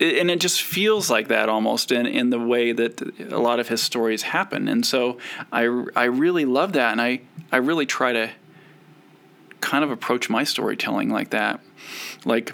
[0.00, 3.00] and it just feels like that almost in, in the way that
[3.30, 4.66] a lot of his stories happen.
[4.66, 5.18] And so
[5.52, 5.62] I,
[5.94, 6.90] I really love that.
[6.90, 7.20] And I,
[7.52, 8.30] I really try to
[9.60, 11.60] kind of approach my storytelling like that.
[12.24, 12.52] Like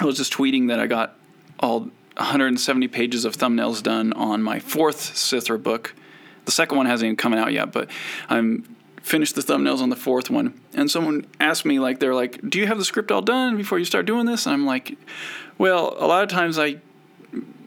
[0.00, 1.18] I was just tweeting that I got
[1.60, 5.94] all 170 pages of thumbnails done on my fourth Sithrah book.
[6.46, 7.90] The second one hasn't even come out yet, but
[8.30, 10.58] I'm finished the thumbnails on the fourth one.
[10.74, 13.78] And someone asked me, like, they're like, "Do you have the script all done before
[13.78, 14.96] you start doing this?" And I'm like,
[15.58, 16.78] "Well, a lot of times I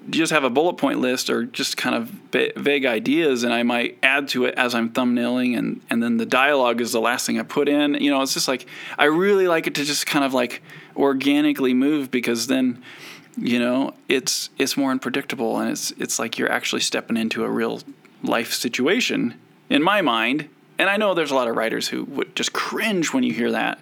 [0.09, 3.63] just have a bullet point list or just kind of va- vague ideas and I
[3.63, 7.25] might add to it as I'm thumbnailing and and then the dialogue is the last
[7.25, 7.95] thing I put in.
[7.95, 8.67] You know, it's just like
[8.97, 10.61] I really like it to just kind of like
[10.95, 12.83] organically move because then
[13.37, 17.49] you know, it's it's more unpredictable and it's it's like you're actually stepping into a
[17.49, 17.81] real
[18.23, 20.49] life situation in my mind.
[20.77, 23.51] And I know there's a lot of writers who would just cringe when you hear
[23.51, 23.79] that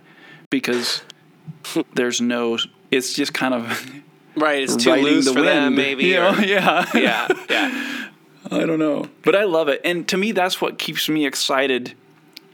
[0.50, 1.02] because
[1.94, 2.58] there's no
[2.92, 3.92] it's just kind of
[4.36, 4.64] right?
[4.64, 6.04] It's too loose the for them, wind, maybe.
[6.06, 6.40] you or- know?
[6.44, 6.86] yeah.
[6.94, 8.10] yeah, yeah.
[8.52, 9.10] I don't know.
[9.24, 9.82] But I love it.
[9.84, 11.94] And to me that's what keeps me excited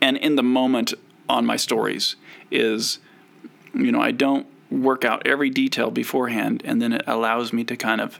[0.01, 0.93] and in the moment
[1.27, 2.15] on my stories
[2.51, 2.99] is
[3.73, 7.75] you know, I don't work out every detail beforehand and then it allows me to
[7.75, 8.19] kind of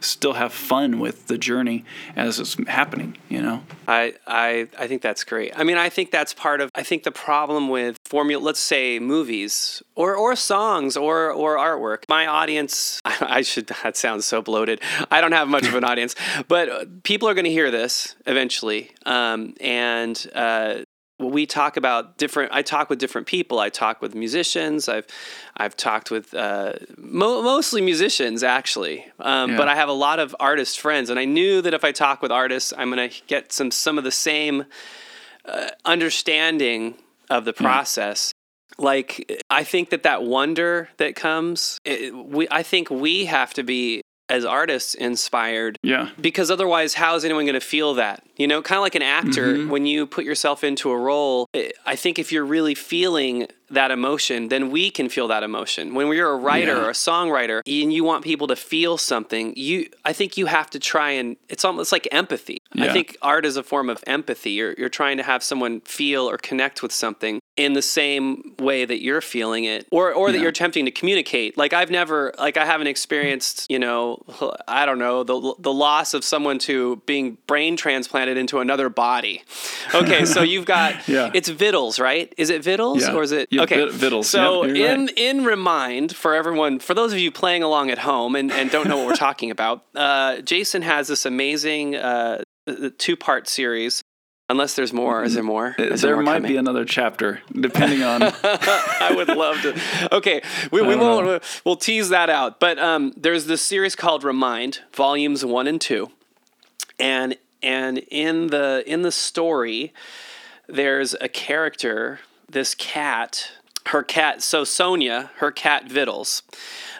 [0.00, 3.62] still have fun with the journey as it's happening, you know.
[3.88, 5.52] I, I I think that's great.
[5.56, 6.70] I mean, I think that's part of.
[6.74, 12.04] I think the problem with formula, let's say movies or or songs or or artwork.
[12.08, 13.66] My audience, I, should.
[13.68, 14.80] That sounds so bloated.
[15.10, 16.14] I don't have much of an audience,
[16.48, 20.26] but people are going to hear this eventually, um, and.
[20.34, 20.78] Uh,
[21.18, 23.58] we talk about different i talk with different people.
[23.58, 24.88] I talk with musicians.
[24.88, 25.06] I've
[25.56, 29.06] i've talked with uh, mo- mostly musicians actually.
[29.18, 29.56] Um, Yeah.
[29.56, 32.20] but i have a lot of artist friends and i knew that if i talk
[32.22, 34.66] with artists i'm going to get some some of the same
[35.46, 36.94] uh, understanding
[37.30, 38.32] of the process.
[38.78, 43.62] Like i think that that wonder that comes it, we i think we have to
[43.62, 46.10] be as artists inspired Yeah.
[46.20, 49.02] because otherwise how is anyone going to feel that you know kind of like an
[49.02, 49.70] actor Mm-hmm.
[49.70, 53.90] when you put yourself into a role i I think if you're really feeling that
[53.90, 56.84] emotion then we can feel that emotion when you're a writer Yeah.
[56.84, 60.70] or a songwriter and you want people to feel something you i think you have
[60.70, 64.50] to try and it's almost like empathy i think art is a form of empathy
[64.52, 68.84] you're, you're trying to have someone feel or connect with something in the same way
[68.84, 70.42] that you're feeling it or or that Yeah.
[70.42, 74.22] you're attempting to communicate like i've never like i haven't experienced you know
[74.68, 79.42] i don't know the the loss of someone to being brain transplanted into another body
[79.94, 81.30] okay so you've got Yeah.
[81.34, 83.14] it's vittles right is it vittles Yeah.
[83.14, 84.28] or is it Yeah, okay vittles.
[84.28, 85.18] so you're in right.
[85.18, 88.88] in remind for everyone for those of you playing along at home and, and don't
[88.88, 92.42] know what we're talking about uh, jason has this amazing uh,
[92.98, 94.02] two part series
[94.48, 96.52] unless there's more is there more Is there more might coming?
[96.52, 99.74] be another chapter depending on I would love to.
[100.12, 100.40] Okay,
[100.70, 101.26] we, we won't.
[101.26, 101.40] know.
[101.64, 102.60] We'll tease that out.
[102.60, 106.10] But um, there's this series called Remind, volumes one and two,
[107.00, 109.92] and and in the in the story,
[110.68, 113.50] there's a character, this cat.
[113.90, 116.42] Her cat, so Sonia, her cat Vittles,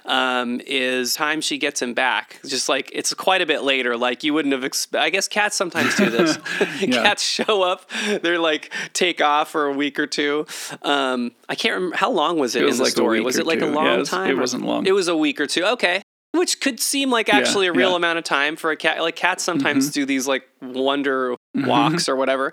[0.04, 2.38] um, is time she gets him back.
[2.46, 3.96] Just like it's quite a bit later.
[3.96, 4.62] Like you wouldn't have.
[4.62, 6.38] Exp- I guess cats sometimes do this.
[6.80, 7.02] Yeah.
[7.02, 7.90] Cats show up.
[8.22, 10.46] They're like take off for a week or two.
[10.82, 13.20] Um, I can't remember how long was it, was in the like story.
[13.20, 14.30] Was it like a long Yeah, it was- time?
[14.30, 14.86] it wasn't long.
[14.86, 15.64] It was a week or two.
[15.64, 16.02] Okay.
[16.38, 17.86] Which could seem like actually a real yeah.
[17.88, 17.96] Mm-hmm.
[17.96, 19.00] amount of time for a cat.
[19.00, 22.52] Like cats sometimes do these like wonder walks or whatever.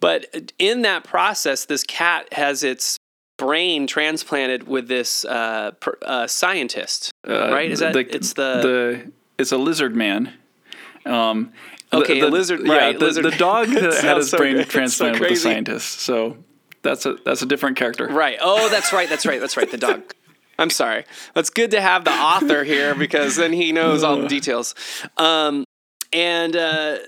[0.00, 2.96] But in that process, this cat has its
[3.38, 7.70] brain transplanted with this uh, pr- uh, scientist, uh, right?
[7.70, 10.32] Is that it's the, the it's a lizard man.
[11.04, 11.52] Um,
[11.90, 13.68] the- Okay, a the, lizard- Yeah, right, the, lizard the dog
[14.02, 14.60] had his so brain good.
[14.66, 16.00] It's so transplanted with the scientist.
[16.00, 16.38] So
[16.82, 18.06] that's a that's a different character.
[18.08, 18.38] right?
[18.40, 19.08] Oh, that's right.
[19.08, 19.40] That's right.
[19.40, 19.70] That's right.
[19.70, 20.14] The dog.
[20.58, 21.04] I'm sorry.
[21.34, 24.74] It's good to have the author here because then he knows all the details.
[25.16, 25.64] Um,
[26.12, 26.98] and uh,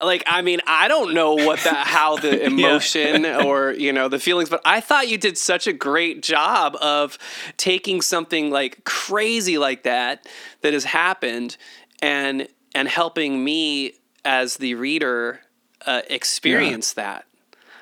[0.00, 4.18] like, I mean, I don't know what the how the emotion or you know the
[4.18, 7.18] feelings, but I thought you did such a great job of
[7.56, 10.26] taking something like crazy like that
[10.62, 11.56] that has happened
[12.00, 15.40] and and helping me as the reader
[15.86, 17.26] uh, experience that.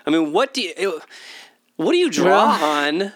[0.07, 1.01] I mean, what do you?
[1.77, 3.13] What do you draw well, on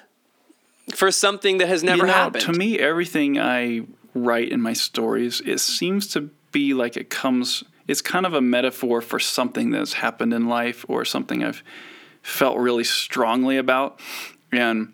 [0.94, 2.44] for something that has never you know, happened?
[2.44, 3.82] To me, everything I
[4.14, 7.64] write in my stories, it seems to be like it comes.
[7.86, 11.62] It's kind of a metaphor for something that's happened in life or something I've
[12.22, 14.00] felt really strongly about,
[14.52, 14.92] and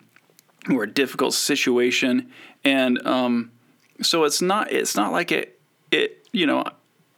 [0.69, 2.31] or a difficult situation,
[2.63, 3.51] and um,
[4.01, 4.71] so it's not.
[4.71, 5.59] It's not like it.
[5.91, 6.63] It you know,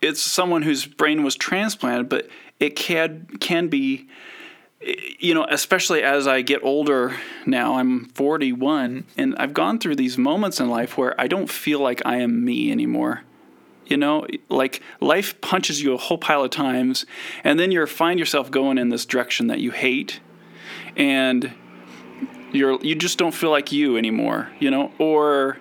[0.02, 2.28] it's someone whose brain was transplanted, but
[2.60, 4.08] it can can be
[5.20, 10.18] you know, especially as I get older now, I'm 41, and I've gone through these
[10.18, 13.24] moments in life where I don't feel like I am me anymore.
[13.88, 17.06] You know, like life punches you a whole pile of times,
[17.44, 20.20] and then you find yourself going in this direction that you hate,
[20.96, 21.54] and
[22.52, 24.50] you're you just don't feel like you anymore.
[24.60, 25.58] You know, or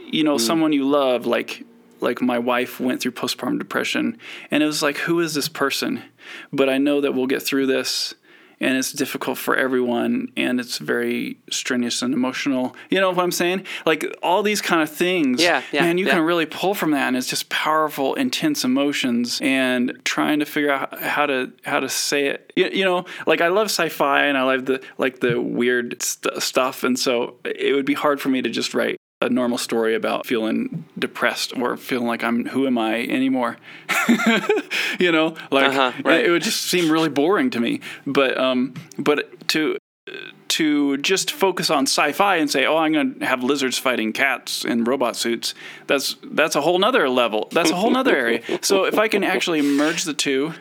[0.00, 0.40] you know, mm.
[0.40, 1.64] someone you love, like
[2.00, 4.18] like my wife went through postpartum depression,
[4.50, 6.02] and it was like, who is this person?
[6.52, 8.14] But I know that we'll get through this
[8.60, 12.74] and it's difficult for everyone and it's very strenuous and emotional.
[12.90, 13.66] You know what I'm saying?
[13.86, 15.42] Like all these kind of things.
[15.42, 15.82] Yeah, yeah.
[15.82, 16.14] Man, you yeah.
[16.14, 20.70] can really pull from that and it's just powerful, intense emotions and trying to figure
[20.70, 22.52] out how to how to say it.
[22.56, 26.42] You, you know, like I love sci-fi and I love the like the weird st-
[26.42, 29.94] stuff and so it would be hard for me to just write a normal story
[29.94, 33.56] about feeling depressed or feeling like I'm who am I anymore.
[34.98, 36.24] you know, like uh-huh, right.
[36.24, 37.80] it, would just seem really boring to me.
[38.06, 39.78] But um, but to
[40.48, 44.64] to just focus on sci-fi and say, "Oh, I'm going to have lizards fighting cats
[44.64, 45.54] in robot suits,"
[45.86, 47.48] that's that's a whole nother level.
[47.50, 48.42] That's a whole nother area.
[48.62, 50.52] So if I can actually merge the two,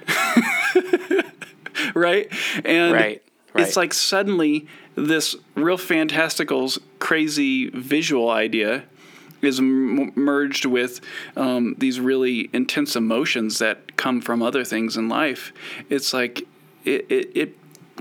[1.94, 2.28] right?
[2.64, 3.24] And right,
[3.54, 3.68] right.
[3.68, 8.84] it's like suddenly this real fantasticals crazy visual idea
[9.42, 11.02] is m- merged with
[11.36, 15.54] um, these really intense emotions that come from other things in life.
[15.90, 16.44] It's like
[16.86, 17.58] it, it it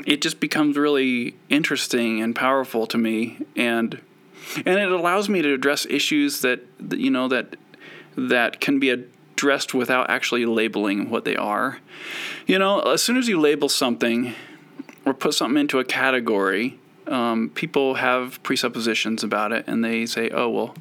[0.07, 4.01] it just becomes really interesting and powerful to me, and
[4.57, 7.57] and it allows me to address issues that you know that
[8.17, 11.79] that can be addressed without actually labeling what they are.
[12.47, 14.35] You know, as soon as you label something
[15.05, 16.79] or put something into a category,
[17.13, 20.75] um, people have presuppositions about it and they say, oh, well,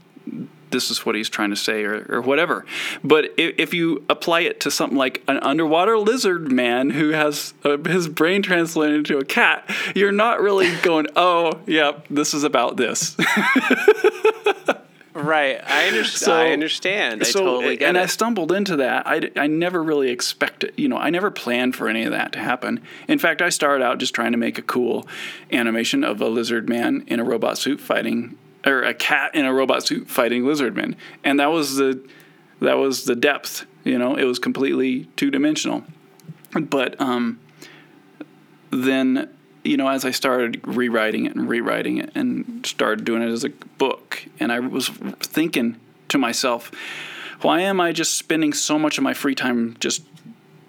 [0.72, 2.66] this is what he's trying to say or, or whatever.
[3.04, 7.54] But if, if, you apply it to something like an underwater lizard man who has
[7.66, 12.46] uh, his brain translated into a cat, you're not really going, oh, yeah, this is
[12.46, 13.18] about this.
[15.14, 15.62] Right.
[15.66, 17.22] I, under- so, I understand.
[17.22, 18.02] I so, totally get and it.
[18.02, 19.06] I stumbled into that.
[19.06, 22.40] I, I never really expected, you know, I never planned for any of that to
[22.40, 22.82] happen.
[23.10, 25.06] In fact, I started out just trying to make a cool
[25.52, 29.54] animation of a lizard man in a robot suit fighting, or a cat in a
[29.54, 30.96] robot suit fighting lizard men.
[31.24, 32.02] And that was the,
[32.62, 35.84] that was the depth, you know, it was completely two dimensional.
[36.54, 37.40] But um,
[38.70, 39.30] then
[39.64, 43.44] you know, as I started rewriting it and rewriting it and started doing it as
[43.44, 46.72] a book, and I was thinking to myself,
[47.42, 50.04] why am I just spending so much of my free time just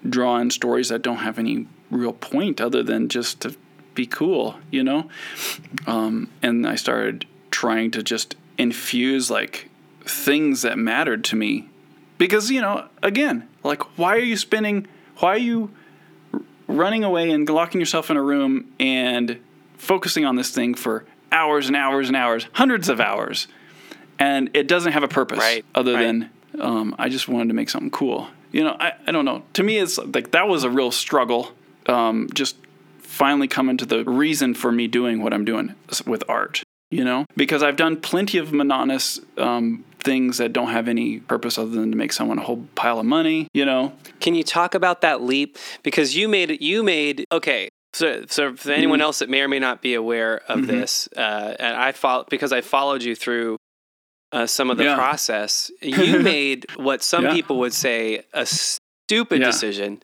[0.07, 3.55] drawing stories that don't have any real point other than just to
[3.93, 5.09] be cool, you know?
[5.85, 9.69] Um, and I started trying to just infuse like
[10.01, 11.69] things that mattered to me.
[12.17, 15.71] Because, you know, again, like, why are you spending, why are you
[16.77, 19.39] running away and locking yourself in a room and
[19.77, 23.47] focusing on this thing for hours and hours and hours, hundreds of hours,
[24.19, 26.03] and it doesn't have a purpose right, other right.
[26.03, 28.27] than um, I just wanted to make something cool.
[28.51, 29.43] You know, I, I don't know.
[29.53, 31.51] To me, it's like that was a real struggle.
[31.87, 32.55] Um, just
[32.99, 36.63] finally coming to the reason for me doing what I'm doing with art.
[36.89, 41.57] You know, because I've done plenty of monotonous um, things that don't have any purpose
[41.57, 43.93] other than to make someone a whole pile of money, you know.
[44.19, 48.55] Can you talk about that leap because you made it you made okay, so, so
[48.55, 50.67] for anyone mm else that may or may not be aware of mm-hmm.
[50.67, 53.57] this, uh, and I follow because I followed you through
[54.31, 54.95] uh, some of the yeah.
[54.95, 57.33] process, you made what some yeah.
[57.33, 58.47] people would say a
[59.05, 59.47] stupid yeah.
[59.47, 60.01] decision.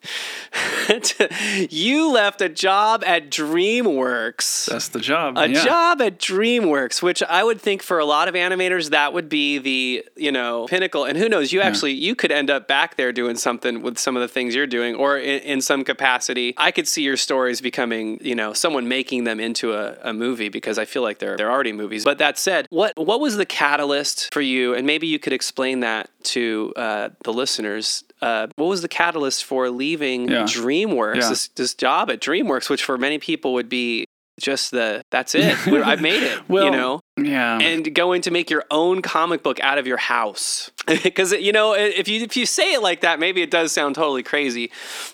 [1.70, 4.66] you left a job at DreamWorks.
[4.66, 5.38] That's the job.
[5.38, 5.64] A yeah.
[5.64, 9.58] job at DreamWorks, which I would think for a lot of animators that would be
[9.58, 11.06] the, you know, pinnacle.
[11.06, 12.08] And who knows, you actually yeah.
[12.08, 14.96] you could end up back there doing something with some of the things you're doing
[14.96, 16.54] or in, in some capacity.
[16.58, 20.50] I could see your stories becoming, you know, someone making them into a, a movie
[20.50, 22.04] because I feel like they're they're already movies.
[22.04, 25.80] But that said, what what was the catalyst for you and maybe you could explain
[25.82, 30.44] that to uh, the listeners uh, what was the catalyst for leaving yeah.
[30.44, 31.30] DreamWorks, yeah.
[31.30, 34.06] This, this job at DreamWorks, which for many people would be
[34.40, 35.54] just the that's it.
[35.68, 36.48] I've made it.
[36.48, 37.60] well, you know, Yeah.
[37.60, 40.72] and going to make your own comic book out of your house
[41.04, 43.96] because you know if you if you say it like that maybe it does sound
[43.96, 44.72] totally crazy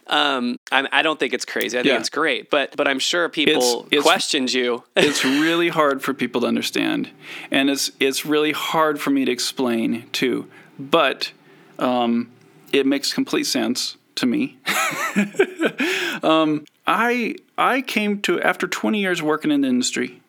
[0.07, 1.97] um I, I don't think it's crazy i think Yeah.
[1.99, 6.13] it's great but but i'm sure people It's- it's- questioned you it's really hard for
[6.13, 7.09] people to understand,
[7.49, 10.45] and it's it's really hard for me to explain too.
[10.77, 11.31] But
[11.79, 12.29] um,
[12.71, 14.57] it makes complete sense to me.
[16.23, 20.21] um, I I came to after 20 years working in the industry,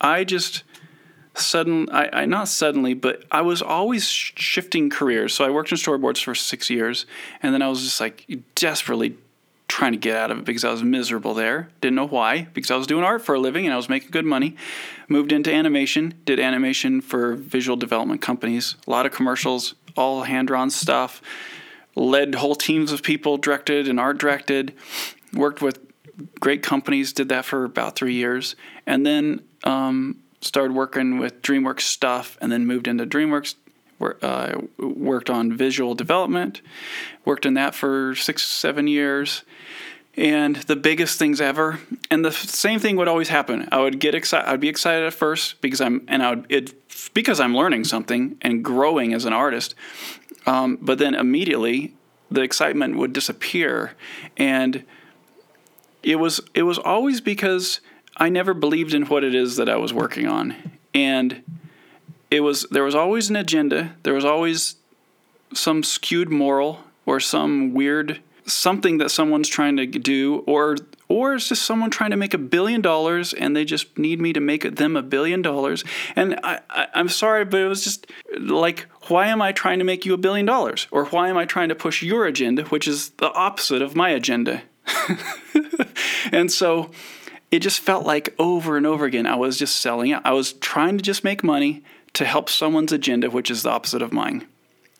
[0.00, 0.62] I just
[1.34, 5.34] sudden I, I not suddenly, but I was always shifting careers.
[5.34, 7.06] So I worked in storyboards for six years,
[7.42, 9.16] and then I was just like desperately
[9.68, 11.70] trying to get out of it because I was miserable there.
[11.80, 14.10] Didn't know why because I was doing art for a living and I was making
[14.10, 14.54] good money.
[15.08, 20.48] Moved into animation, did animation for visual development companies, a lot of commercials, all hand
[20.48, 21.22] drawn stuff.
[21.94, 24.72] Led whole teams of people, directed and art directed.
[25.34, 25.78] Worked with
[26.40, 28.54] great companies, did that for about three years,
[28.86, 33.54] and then um, started working with DreamWorks stuff, and then moved into DreamWorks.
[33.98, 36.60] wor- Uh, worked on visual development,
[37.24, 39.42] worked in that for six, seven years,
[40.16, 41.78] and the biggest things ever.
[42.10, 43.68] And the same thing would always happen.
[43.72, 44.48] I would get excited.
[44.50, 46.74] I'd be excited at first because I'm, and I would it
[47.14, 49.74] because I'm learning something and growing as an artist.
[50.46, 51.94] Um, but then immediately
[52.30, 53.92] the excitement would disappear,
[54.36, 54.84] and
[56.02, 57.80] it was it was always because
[58.16, 60.56] I never believed in what it is that I was working on,
[60.94, 61.42] and
[62.30, 63.94] it was there was always an agenda.
[64.02, 64.76] There was always
[65.54, 70.76] some skewed moral or some weird something that someone's trying to do or
[71.08, 74.32] or it's just someone trying to make a billion dollars and they just need me
[74.32, 75.84] to make them a billion dollars
[76.16, 78.06] and I, I i'm sorry but it was just
[78.38, 81.44] like why am i trying to make you a billion dollars or why am i
[81.44, 84.62] trying to push your agenda which is the opposite of my agenda
[86.32, 86.90] and so
[87.52, 90.22] it just felt like over and over again I was just selling out.
[90.24, 91.84] I was trying to just make money
[92.14, 94.46] to help someone's agenda, which is the opposite of mine.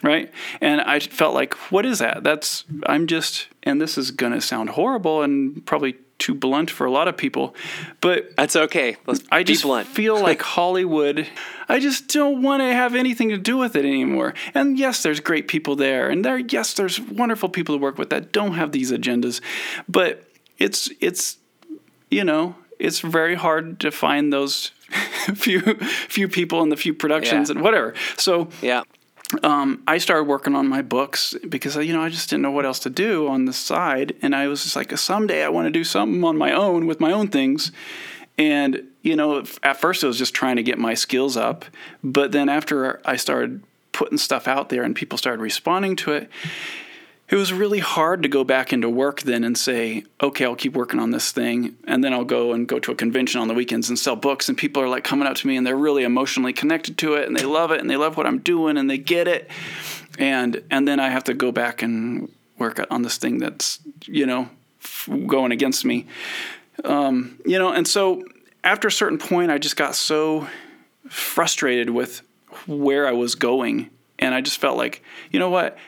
[0.02, 0.32] Right?
[0.60, 2.24] And I felt like, what is that?
[2.24, 6.84] That's, I'm just, and this is going to sound horrible and probably too blunt for
[6.86, 7.52] a lot of people,
[8.00, 11.26] but that's okay let's I just blunt feel like Hollywood.
[11.68, 14.32] I just don't want to have anything to do with it anymore.
[14.54, 18.10] And yes, there's great people there, and there, yes, there's wonderful people to work with
[18.10, 19.40] that don't have these agendas,
[19.88, 20.22] but
[20.58, 21.38] it's it's
[22.08, 24.70] you know it's very hard to find those
[25.34, 25.60] few
[26.08, 27.56] few people and the few productions Yeah.
[27.56, 27.94] and whatever.
[28.16, 28.82] So yeah
[29.42, 32.66] um, I started working on my books because you know I just didn't know what
[32.66, 35.70] else to do on the side, and I was just like, someday I want to
[35.70, 37.72] do something on my own with my own things.
[38.38, 41.64] And you know, at first it was just trying to get my skills up,
[42.02, 43.62] but then after I started
[43.92, 46.30] putting stuff out there and people started responding to it,
[47.32, 50.74] it was really hard to go back into work then and say, okay, I'll keep
[50.74, 51.74] working on this thing.
[51.86, 54.50] And then I'll go and go to a convention on the weekends and sell books.
[54.50, 57.26] And people are like coming up to me and they're really emotionally connected to it
[57.26, 59.50] and they love it and they love what I'm doing and they get it.
[60.18, 64.26] And, and then I have to go back and work on this thing that's, you
[64.26, 64.50] know,
[65.26, 66.06] going against me.
[66.84, 68.24] Um, you know, and so
[68.62, 70.48] after a certain point, I just got so
[71.08, 72.20] frustrated with
[72.66, 73.88] where I was going.
[74.18, 75.78] And I just felt like, you know what?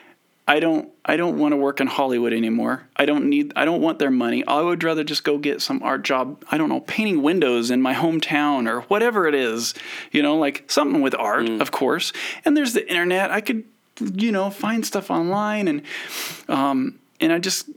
[0.47, 2.87] I don't I don't want to work in Hollywood anymore.
[2.95, 4.45] I don't need I don't want their money.
[4.45, 7.81] I would rather just go get some art job, I don't know, painting windows in
[7.81, 9.73] my hometown or whatever it is.
[10.11, 12.13] You know, like something with art, of course.
[12.43, 13.31] And there's the internet.
[13.31, 13.63] I could
[13.99, 15.81] you know, find stuff online and
[16.47, 17.69] um and I just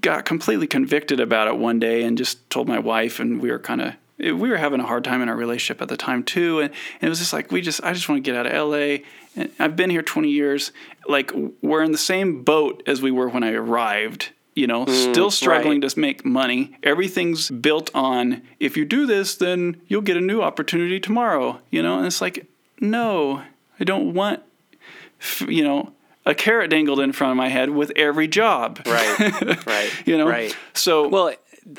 [0.00, 3.58] got completely convicted about it one day and just told my wife and we were
[3.58, 6.60] kind of we were having a hard time in our relationship at the time too
[6.60, 8.68] and, and it was just like we just i just want to get out of
[8.68, 8.96] la
[9.36, 10.72] and i've been here 20 years
[11.08, 11.32] like
[11.62, 15.30] we're in the same boat as we were when i arrived you know mm, still
[15.30, 16.76] struggling to make money.
[16.82, 21.82] Everything's built on if you do this then you'll get a new opportunity tomorrow you
[21.82, 21.98] know?
[21.98, 22.46] And it's like
[22.80, 23.42] no
[23.80, 24.42] i don't want
[25.46, 25.92] you know
[26.28, 28.80] a carrot dangled in front of my head with every job.
[28.86, 30.28] Right right you know?
[30.28, 30.54] right.
[30.74, 31.32] So Well,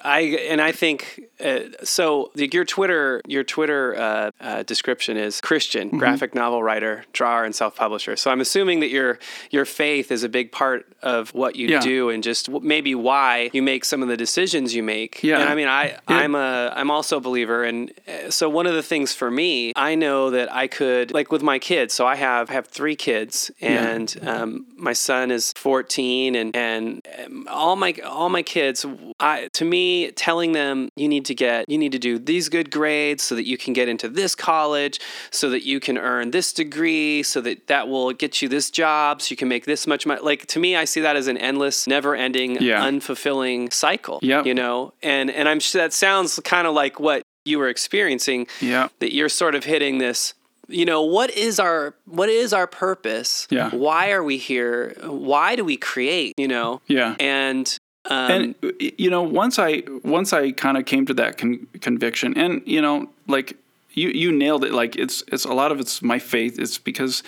[0.04, 0.20] I
[0.50, 2.32] and I think uh, so.
[2.36, 5.98] Your Twitter, your Twitter uh, uh, description is Christian, Mm-hmm.
[5.98, 8.16] graphic novel writer, drawer, and self publisher.
[8.16, 9.18] So I'm assuming that your
[9.52, 11.80] your faith is a big part of what you Yeah.
[11.80, 15.24] do, and just w- maybe why you make some of the decisions you make.
[15.24, 15.40] Yeah.
[15.40, 18.74] And I mean, I I'm a I'm also a believer, and uh, so one of
[18.76, 21.94] the things for me, I know that I could like with my kids.
[21.94, 27.48] So I have have three kids, and um, my son is 14, and and um,
[27.50, 28.86] all my all my kids.
[29.20, 29.79] I to me,
[30.16, 33.46] telling them you need to get you need to do these good grades so that
[33.46, 35.00] you can get into this college,
[35.32, 39.22] so that you can earn this degree, so that that will get you this job,
[39.22, 40.22] so you can make this much money.
[40.22, 42.84] Like to me, I see that as an endless, never-ending, Yeah.
[42.86, 44.20] unfulfilling cycle.
[44.22, 44.46] Yep.
[44.46, 48.48] You know, and and I'm sure that sounds kind of like what you were experiencing
[48.62, 48.90] Yeah.
[49.00, 50.34] that you're sort of hitting this
[50.72, 53.70] you know what is our what is our purpose Yeah.
[53.72, 57.16] why are we here why do we create you know Yeah.
[57.20, 57.66] and
[58.10, 62.38] um, and you know once i once i kind of came to that con- conviction
[62.38, 63.56] and you know like
[63.92, 64.74] you you nailed it.
[64.74, 66.60] Like it's it's a lot of it's my faith.
[66.60, 67.24] It's because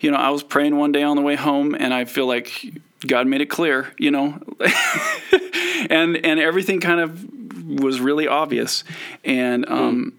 [0.00, 2.74] you know i was praying one day on the way home and i feel like
[3.06, 4.38] god made it clear you know?
[5.90, 7.24] And and everything kind of
[7.80, 8.84] was really obvious.
[9.24, 10.14] And um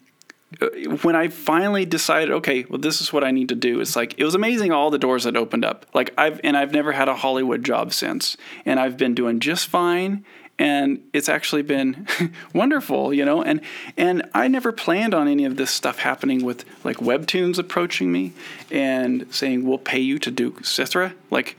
[1.01, 4.17] when I finally decided, okay, well, this is what I need to do, it's like
[4.17, 5.85] it was amazing all the doors that opened up.
[5.93, 9.67] Like I've and I've never had a Hollywood job since, and I've been doing just
[9.67, 10.23] fine,
[10.57, 12.07] and it's actually been
[12.53, 13.41] wonderful, you know.
[13.43, 13.61] And
[13.97, 18.33] and I never planned on any of this stuff happening with like Webtoons approaching me
[18.71, 21.13] and saying we'll pay you to do Sithrah.
[21.29, 21.57] Like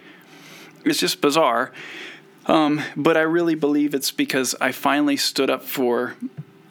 [0.85, 1.73] it's just bizarre.
[2.47, 6.15] Um, but I really believe it's because I finally stood up for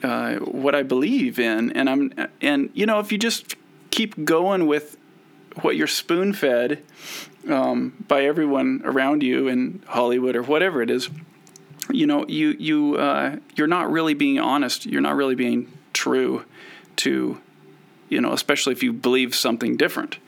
[0.02, 3.56] uh, what I believe in, and I'm and you know if you just
[3.90, 4.96] keep going with
[5.62, 6.82] what you're spoon fed
[7.48, 11.08] um, by everyone around you in Hollywood or whatever it is,
[11.90, 14.86] you know you you uh, you're not really being honest.
[14.86, 16.44] You're not really being true
[16.96, 17.40] to
[18.08, 20.18] you know especially if you believe something different.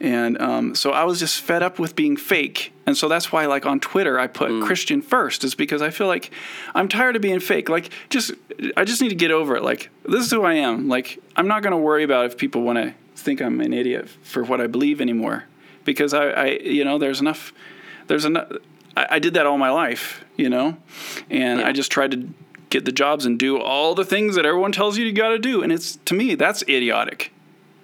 [0.00, 2.72] And um, so I was just fed up with being fake.
[2.90, 4.64] And so that's why, like on Twitter, I put mm.
[4.64, 6.32] Christian first, is because I feel like
[6.74, 7.68] I'm tired of being fake.
[7.68, 8.32] Like, just,
[8.76, 9.62] I just need to get over it.
[9.62, 10.88] Like, this is who I am.
[10.88, 14.08] Like, I'm not going to worry about if people want to think I'm an idiot
[14.24, 15.44] for what I believe anymore.
[15.84, 17.52] Because I, I you know, there's enough,
[18.08, 18.50] there's enough,
[18.96, 20.76] I, I did that all my life, you know?
[21.30, 22.28] And I just tried to
[22.70, 25.38] get the jobs and do all the things that everyone tells you you got to
[25.38, 25.62] do.
[25.62, 27.32] And it's, to me, that's idiotic.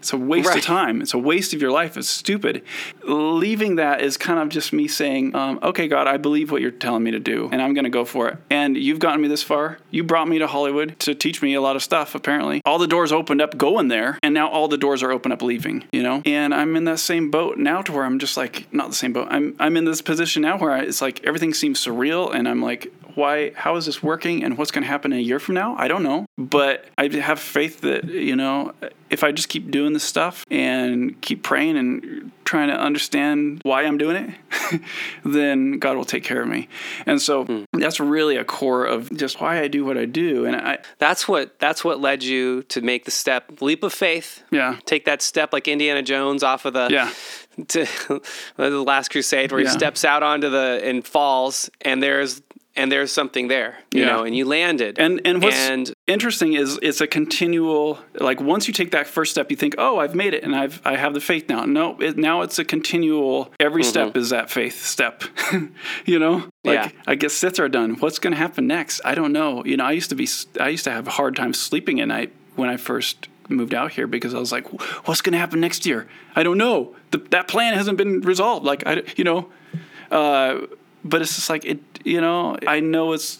[0.06, 0.58] It's a waste Right.
[0.58, 1.02] of time.
[1.02, 1.96] It's a waste of your life.
[1.96, 2.62] It's stupid.
[3.02, 6.70] Leaving that is kind of just me saying, um, okay, God, I believe what you're
[6.70, 8.38] telling me to do, and I'm going to go for it.
[8.48, 9.78] And you've gotten me this far.
[9.90, 12.62] You brought me to Hollywood to teach me a lot of stuff, apparently.
[12.64, 15.42] All the doors opened up going there, and now all the doors are open up
[15.42, 16.22] leaving, you know?
[16.24, 19.12] And I'm in that same boat now to where I'm just like, not the same
[19.12, 19.26] boat.
[19.28, 22.62] I'm, I'm in this position now where I, it's like everything seems surreal, and I'm
[22.62, 25.54] like, why how is this working and what's going to happen in a year from
[25.54, 25.74] now?
[25.78, 28.72] I don't know but i have faith that you know
[29.08, 33.84] if i just keep doing this stuff and keep praying and trying to understand why
[33.84, 34.80] i'm doing it
[35.24, 36.68] then god will take care of me.
[37.06, 37.64] And so hmm.
[37.72, 40.44] that's really a core of just why i do what i do.
[40.44, 44.42] And i that's what that's what led you to make the step leap of faith.
[44.50, 44.78] Yeah.
[44.84, 47.12] Take that step like indiana jones off of the yeah.
[47.68, 47.86] to
[48.56, 49.70] the last crusade where Yeah.
[49.70, 52.42] he steps out onto the and falls and there's
[52.76, 54.06] and there's something there you Yeah.
[54.12, 58.68] know and you landed And and what's And- interesting is it's a continual like once
[58.68, 61.14] you take that first step, you think, oh, I've made it and I've I have
[61.14, 61.64] the faith now.
[61.64, 63.52] No, it, now it's a continual.
[63.58, 63.88] Every Mm-hmm.
[63.90, 65.24] step is that faith step.
[66.04, 66.88] you know, like Yeah.
[67.06, 67.90] I get are done.
[68.00, 69.00] What's going to happen next?
[69.04, 69.64] I don't know.
[69.64, 70.28] You know, I used to be
[70.60, 73.92] I used to have a hard time sleeping at night when I first moved out
[73.92, 74.66] here because I was like,
[75.06, 76.06] what's going to happen next year?
[76.34, 76.94] I don't know.
[77.12, 78.64] The, that plan hasn't been resolved.
[78.66, 79.48] Like I, you know.
[80.10, 80.66] Uh,
[81.08, 82.56] but it's just like it, you know.
[82.66, 83.38] I know it's,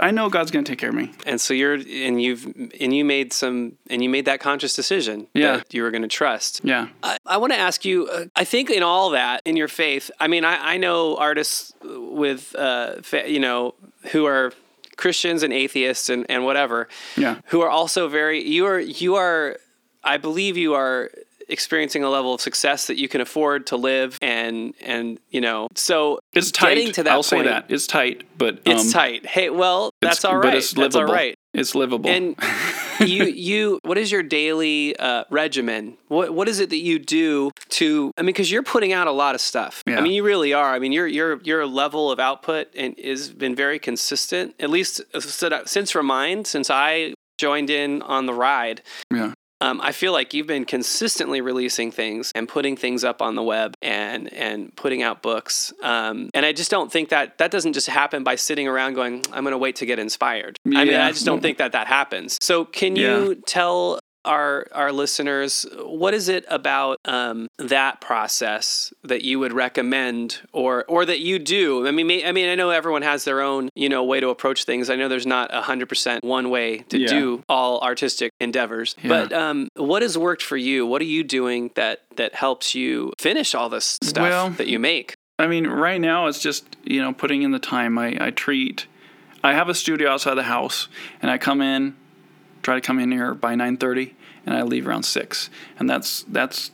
[0.00, 1.12] I know God's gonna take care of me.
[1.26, 2.44] and so you're and you've
[2.80, 5.56] and you made some and you made that conscious decision Yeah.
[5.58, 8.06] that you were going to trust Yeah, I, I want to ask you.
[8.08, 11.72] Uh, I think in all that, in your faith, I mean, I, I know artists
[11.82, 13.74] with, uh, fa- you know,
[14.12, 14.52] who are
[14.96, 17.36] Christians and atheists and, and whatever, Yeah.
[17.46, 18.42] who are also very.
[18.46, 19.56] You are you are.
[20.04, 21.10] I believe you are
[21.48, 25.68] experiencing a level of success that you can afford to live and and you know
[25.74, 26.74] so it's tight.
[26.74, 30.24] getting to that I'll say that it's tight, but it's um, tight hey well that's
[30.24, 31.14] all right it's that's all livable.
[31.14, 32.10] right It's livable.
[32.10, 32.36] and
[33.00, 35.96] you you what is your daily uh, regimen?
[36.08, 38.10] What what is it that you do to?
[38.18, 39.82] I mean, because you're putting out a lot of stuff.
[39.86, 39.98] Yeah.
[39.98, 40.74] I mean, you really are.
[40.74, 44.54] I mean, your your your level of output and is been very consistent.
[44.60, 45.00] At least
[45.66, 48.82] since Remind, since I joined in on the ride.
[49.12, 53.34] yeah, Um, I feel like you've been consistently releasing things and putting things up on
[53.34, 55.72] the web and and putting out books.
[55.82, 59.22] Um, and I just don't think that that doesn't just happen by sitting around going,
[59.32, 61.86] "I'm going to wait to get inspired." I mean, I just don't think that that
[61.86, 62.38] happens.
[62.42, 69.22] So, can you tell our our listeners what is it about um, that process that
[69.22, 71.86] you would recommend or or that you do?
[71.86, 74.28] I mean, may, I mean, I know everyone has their own you know way to
[74.28, 74.90] approach things.
[74.90, 77.06] I know there's not hundred percent one way to Yeah.
[77.08, 78.96] do all artistic endeavors.
[79.02, 79.08] Yeah.
[79.08, 80.86] But um, what has worked for you?
[80.86, 84.78] What are you doing that that helps you finish all this stuff Well- that you
[84.78, 85.14] make?
[85.38, 87.96] I mean, right now it's just you know putting in the time.
[87.98, 88.86] I I treat.
[89.44, 90.88] I have a studio outside the house,
[91.22, 91.94] and I come in,
[92.62, 94.15] try to come in here by nine thirty,
[94.46, 96.70] and I leave around six, and that's that's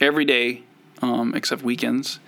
[0.00, 0.62] every day,
[1.02, 2.20] um, except weekends,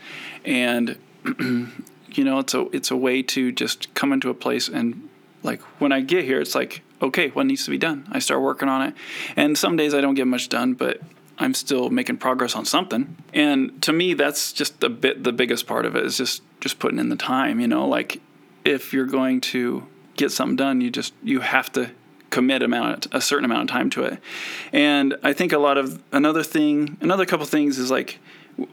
[0.45, 0.97] and
[1.39, 5.09] you know it's a it's a way to just come into a place and
[5.43, 8.07] Like when I get here, it's like, okay, what needs to be done?
[8.13, 8.95] I start working on it.
[9.37, 11.01] And some days I don't get much done, but
[11.39, 13.17] I'm still making progress on something.
[13.33, 16.79] And to me, that's just a bit the biggest part of it is just just
[16.79, 17.61] putting in the time.
[17.61, 18.21] You know, like
[18.65, 21.91] if you're going to get something done, you just you have to
[22.31, 24.19] commit amount a certain amount of time to it.
[24.73, 28.19] And I think a lot of another thing, another couple things is like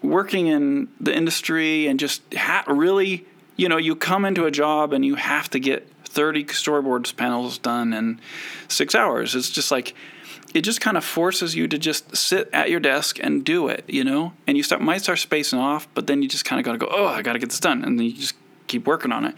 [0.01, 4.93] working in the industry and just ha- really, you know, you come into a job
[4.93, 8.19] and you have to get 30 storyboards panels done in
[8.67, 9.35] six hours.
[9.35, 9.93] It's just like
[10.53, 13.83] it just kind of forces you to just sit at your desk and do it,
[13.87, 14.33] you know?
[14.47, 16.77] And you start might start spacing off, but then you just kind of got to
[16.77, 18.35] go, "Oh, I got to get this done." And then you just
[18.67, 19.35] keep working on it.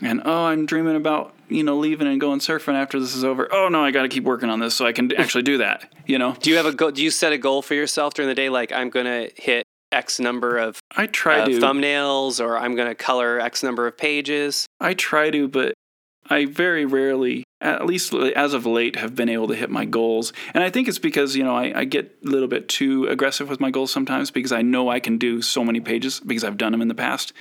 [0.00, 3.48] And oh, I'm dreaming about, you know, leaving and going surfing after this is over.
[3.52, 5.92] Oh, no, I got to keep working on this so I can actually do that,
[6.06, 6.34] you know?
[6.40, 6.90] Do you have a goal?
[6.90, 9.64] Do you set a goal for yourself during the day like I'm going to hit
[9.92, 13.86] X number of I try uh, to thumbnails or I'm going to color X number
[13.86, 14.66] of pages?
[14.80, 15.74] I try to, but
[16.28, 20.32] I very rarely, at least as of late, have been able to hit my goals.
[20.54, 23.48] And I think it's because, you know, I, I, get a little bit too aggressive
[23.48, 26.56] with my goals sometimes because I know I can do so many pages because I've
[26.56, 27.32] done them in the past.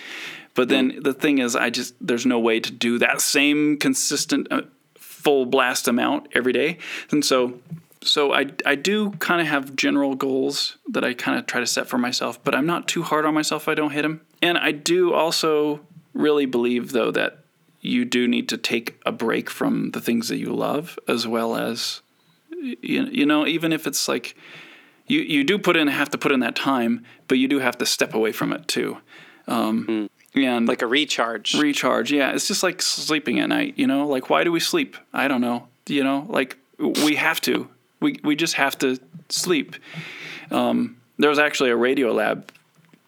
[0.54, 1.04] But then mm.
[1.04, 4.64] the thing is, I just, there's no way to do that same consistent uh,
[4.96, 6.78] full blast amount every day.
[7.10, 7.60] And so,
[8.02, 11.68] so I, I do kind of have general goals that I kind of try to
[11.68, 14.22] set for myself, but I'm not too hard on myself if I don't hit them.
[14.42, 15.80] And I do also
[16.14, 17.43] really believe, though, that
[17.84, 21.56] you do need to take a break from the things that you love as well
[21.56, 22.02] as
[22.50, 24.36] you, you know even if it's like
[25.06, 27.78] you, you do put in have to put in that time but you do have
[27.78, 28.98] to step away from it too.
[29.48, 30.42] Um, mm.
[30.42, 31.54] and like a recharge.
[31.56, 32.32] Recharge yeah.
[32.32, 34.08] It's just like sleeping at night you know?
[34.08, 34.96] Like why do we sleep?
[35.14, 36.26] I don't know you know?
[36.30, 37.68] Like we have to.
[38.00, 38.98] We, we just have to
[39.30, 39.76] sleep.
[40.52, 42.44] Um, there was actually a Radiolab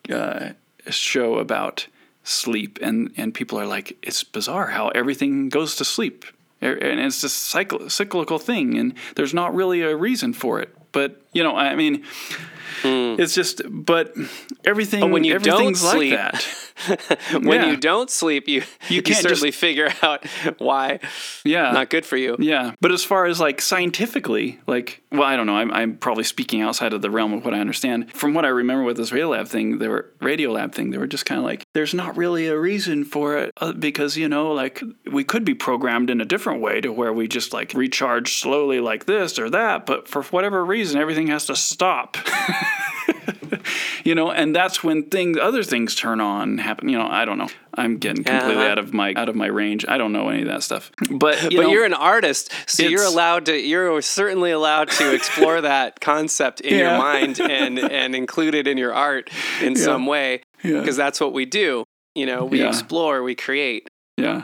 [0.09, 0.51] uh,
[0.89, 1.87] show about
[2.25, 6.25] sleep and and people are like it's bizarre how everything goes to sleep
[6.59, 11.21] and it's a cycle, cyclical thing and there's not really a reason for it but
[11.33, 12.03] you know i mean
[12.81, 13.19] mm.
[13.19, 14.15] it's just but
[14.65, 16.65] everything but when you don't sleep, like that
[17.31, 17.71] when yeah.
[17.71, 20.25] you don't sleep, you you, can't you certainly just, figure out
[20.57, 20.99] why.
[21.43, 22.35] Yeah, not good for you.
[22.39, 25.55] Yeah, but as far as like scientifically, like well, I don't know.
[25.55, 28.11] I'm, I'm probably speaking outside of the realm of what I understand.
[28.11, 30.91] From what I remember with this Radiolab thing, they were Radiolab thing.
[30.91, 34.15] They were just kind of like, there's not really a reason for it uh, because
[34.15, 37.51] you know, like we could be programmed in a different way to where we just
[37.51, 42.15] like recharge slowly like this or that, but for whatever reason, everything has to stop.
[44.05, 46.87] you know, and that's when things, other things turn on, happen.
[46.87, 47.49] You know, I don't know.
[47.73, 48.71] I'm getting completely uh-huh.
[48.71, 49.85] out of my out of my range.
[49.85, 50.93] I don't know any of that stuff.
[51.11, 53.59] But you but know, you're an artist, so you're allowed to.
[53.59, 56.91] You're certainly allowed to explore that concept in yeah.
[56.91, 59.29] your mind and and include it in your art
[59.61, 59.83] in yeah.
[59.83, 61.03] some way because yeah.
[61.03, 61.83] that's what we do.
[62.13, 63.87] You know, we explore, we create.
[64.17, 64.43] Yeah.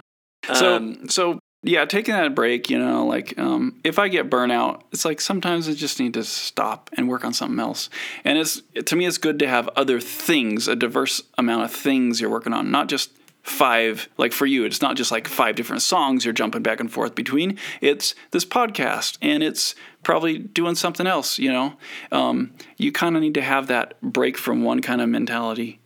[0.53, 4.81] So um, so yeah, taking that break, you know, like um, if I get burnout,
[4.91, 7.89] it's like sometimes I just need to stop and work on something else.
[8.23, 12.19] And it's to me, it's good to have other things, a diverse amount of things
[12.19, 13.11] you're working on, not just
[13.43, 14.09] five.
[14.17, 17.13] Like for you, it's not just like five different songs you're jumping back and forth
[17.13, 17.59] between.
[17.79, 21.37] It's this podcast, and it's probably doing something else.
[21.37, 21.73] You know,
[22.11, 25.79] um, you kind of need to have that break from one kind of mentality,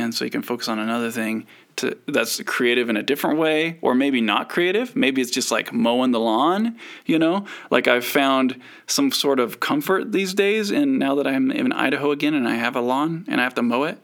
[0.00, 1.46] and so you can focus on another thing
[1.76, 4.96] to that's creative in a different way or maybe not creative.
[4.96, 6.76] Maybe it's just like mowing the lawn
[7.06, 7.46] you know?
[7.70, 12.10] Like i've found some sort of comfort these days and now that i'm in idaho
[12.10, 13.98] again and i have a lawn and i have to mow it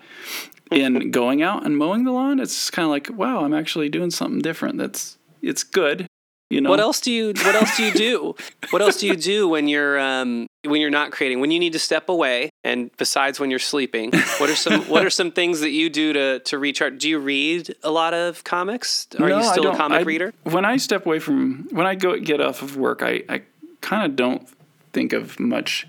[0.70, 2.40] in going out and mowing the lawn.
[2.40, 6.06] It's kind of like wow i'm actually doing something different that's it's good
[6.50, 6.70] you know?
[6.70, 8.34] what else do you what else do you do?
[8.70, 11.40] What else do you do when you're um, when you're not creating?
[11.40, 15.06] When you need to step away and besides when you're sleeping what are some what
[15.06, 16.98] are some things that you do to to recharge?
[16.98, 19.06] Do you read a lot of comics?
[19.18, 20.34] Are no, you still a comic I, reader?
[20.42, 23.42] when i step away from when i go get off of work i i
[23.80, 24.48] kind of don't
[24.92, 25.86] think of much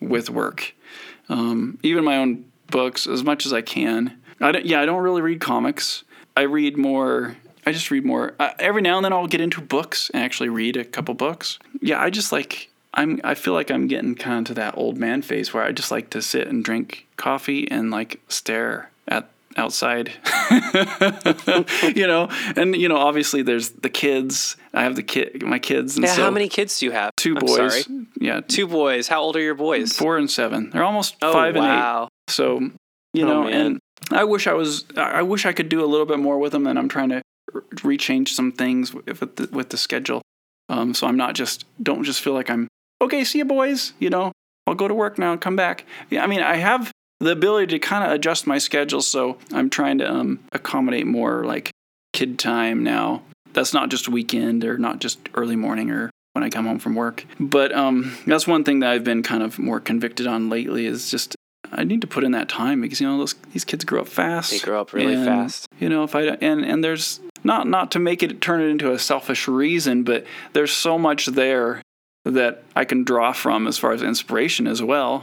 [0.00, 0.74] with work.
[1.28, 4.18] Um, even my own books as much as i can.
[4.40, 6.04] I don't yeah i don't really read comics.
[6.36, 7.36] I read more
[7.66, 8.34] I just read more.
[8.38, 11.58] Uh, every now and then I'll get into books and actually read a couple books.
[11.80, 14.96] Yeah, I just like I'm I feel like I'm getting kind of to that old
[14.96, 19.28] man phase where I just like to sit and drink coffee and like stare at
[19.56, 20.12] outside.
[21.94, 24.56] you know, and you know obviously there's the kids.
[24.72, 27.10] I have the kid my kids and yeah, so how many kids do you have?
[27.16, 27.84] 2 I'm boys.
[27.84, 28.06] Sorry.
[28.20, 28.40] Yeah.
[28.40, 29.08] Two boys.
[29.08, 29.92] How old are your boys?
[29.92, 30.70] 4 and 7.
[30.70, 32.02] They're almost oh, 5 wow.
[32.02, 32.32] and 8.
[32.32, 32.60] So,
[33.12, 33.52] you oh, know, man.
[33.52, 36.52] and I wish I was I wish I could do a little bit more with
[36.52, 37.22] them and I'm trying to
[37.52, 40.22] rechange some things with the, with the schedule.
[40.68, 42.68] Um, so I'm not just don't just feel like I'm
[43.00, 43.24] okay.
[43.24, 43.92] See you, boys.
[43.98, 44.32] You know,
[44.66, 45.84] I'll go to work now and come back.
[46.10, 46.90] Yeah, I mean, I have
[47.20, 51.44] the ability to kind of adjust my schedule, so I'm trying to um, accommodate more
[51.44, 51.70] like
[52.12, 53.22] kid time now.
[53.52, 56.94] that's not just weekend or not just early morning or when I come home from
[56.94, 57.24] work.
[57.40, 61.10] But um, that's one thing that I've been kind of more convicted on lately is
[61.10, 61.36] just
[61.72, 64.08] I need to put in that time because you know those these kids grow up
[64.08, 64.50] fast.
[64.50, 65.66] They grow up really and, fast.
[65.78, 68.92] You know, if I and and there's not not to make it turn it into
[68.92, 71.80] a selfish reason, but there's so much there
[72.24, 75.22] that I can draw from as far as inspiration as well.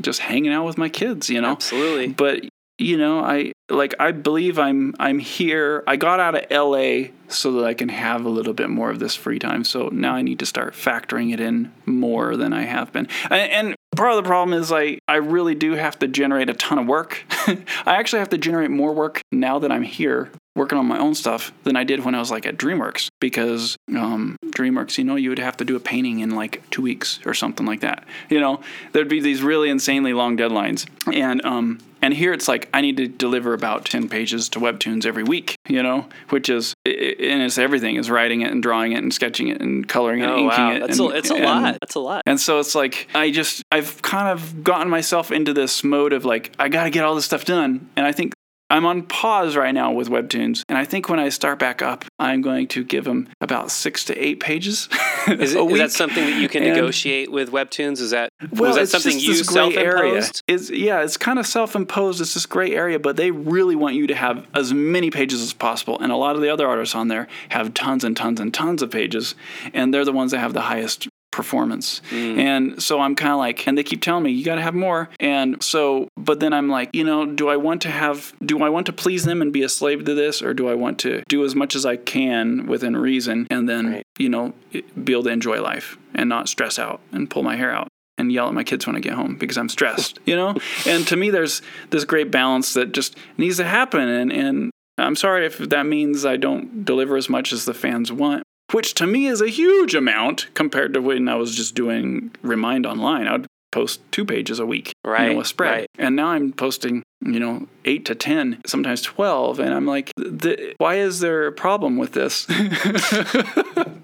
[0.00, 1.50] Just hanging out with my kids, you know.
[1.50, 2.08] Absolutely.
[2.08, 2.44] But
[2.78, 5.84] you know, I like I believe I'm I'm here.
[5.86, 8.98] I got out of LA so that I can have a little bit more of
[8.98, 9.64] this free time.
[9.64, 13.08] So now I need to start factoring it in more than I have been.
[13.30, 16.54] And, and part of the problem is I I really do have to generate a
[16.54, 17.24] ton of work.
[17.30, 21.14] I actually have to generate more work now that I'm here working on my own
[21.14, 25.16] stuff than I did when I was like at DreamWorks because um, DreamWorks, you know,
[25.16, 28.04] you would have to do a painting in like two weeks or something like that.
[28.30, 28.60] You know,
[28.92, 32.98] there'd be these really insanely long deadlines, and um, and here it's like I need
[32.98, 35.56] to deliver about ten pages to Webtoons every week.
[35.68, 39.48] You know, which is and it's everything is writing it and drawing it and sketching
[39.48, 40.72] it and coloring it oh, and inking wow.
[40.72, 40.80] it.
[40.80, 41.78] That's and, a, it's a and, lot.
[41.80, 42.22] That's a lot.
[42.26, 46.24] And so it's like I just I've kind of gotten myself into this mode of
[46.24, 48.33] like I got to get all this stuff done, and I think
[48.74, 52.04] I'm on pause right now with Webtoons, and I think when I start back up,
[52.18, 54.88] I'm going to give them about six to eight pages.
[55.28, 58.00] Is, it, is that something that you can And- negotiate with Webtoons?
[58.00, 59.44] Is that Well, was that something you area.
[59.44, 60.42] self-imposed?
[60.48, 62.20] It's yeah, it's kind of self-imposed.
[62.20, 65.54] It's this gray area, but they really want you to have as many pages as
[65.54, 65.98] possible.
[66.00, 68.82] And a lot of the other artists on there have tons and tons and tons
[68.82, 69.34] of pages,
[69.72, 72.00] and they're the ones that have the highest performance.
[72.10, 72.38] Mm.
[72.38, 74.74] And so I'm kind of like, and they keep telling me you got to have
[74.74, 75.08] more.
[75.20, 78.68] And so, but then I'm like, you know, do I want to have, do I
[78.68, 81.22] want to please them and be a slave to this, or do I want to
[81.28, 84.06] do as much as I can within reason, and then Right.
[84.18, 87.72] you know, be able to enjoy life and not stress out and pull my hair
[87.72, 90.54] out and yell at my kids when I get home because I'm stressed, you know?
[90.86, 91.60] and to me, there's
[91.90, 94.08] this great balance that just needs to happen.
[94.08, 98.12] And, and I'm sorry if that means I don't deliver as much as the fans
[98.12, 102.30] want, which to me is a huge amount compared to when I was just doing
[102.42, 103.26] Remind Online.
[103.26, 105.70] I'd post two pages a week, you Right, know, a spread.
[105.72, 105.86] right.
[105.98, 109.58] And now I'm posting, you know, eight to 10, sometimes 12.
[109.58, 112.46] And I'm like, th- why is there a problem with this?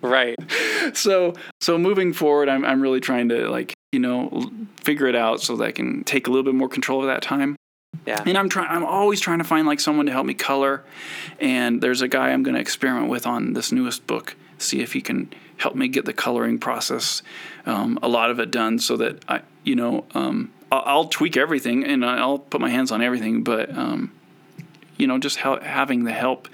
[0.02, 0.34] Right.
[0.94, 4.50] so so moving forward I'm, I'm really trying to like you know l-
[4.82, 7.22] figure it out so that i can take a little bit more control of that
[7.22, 7.54] time
[8.06, 8.22] Yeah.
[8.26, 10.82] and i'm trying i'm always trying to find like someone to help me color
[11.38, 14.92] and there's a guy i'm going to experiment with on this newest book see if
[14.92, 17.22] he can help me get the coloring process
[17.66, 21.36] um, a lot of it done so that i you know um, I'll, I'll tweak
[21.36, 24.12] everything and i'll put my hands on everything but um,
[24.96, 26.48] you know just ha- having the help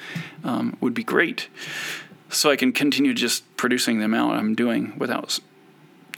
[0.45, 1.49] um, would be great
[2.29, 5.39] so I can continue just producing the amount I'm doing without,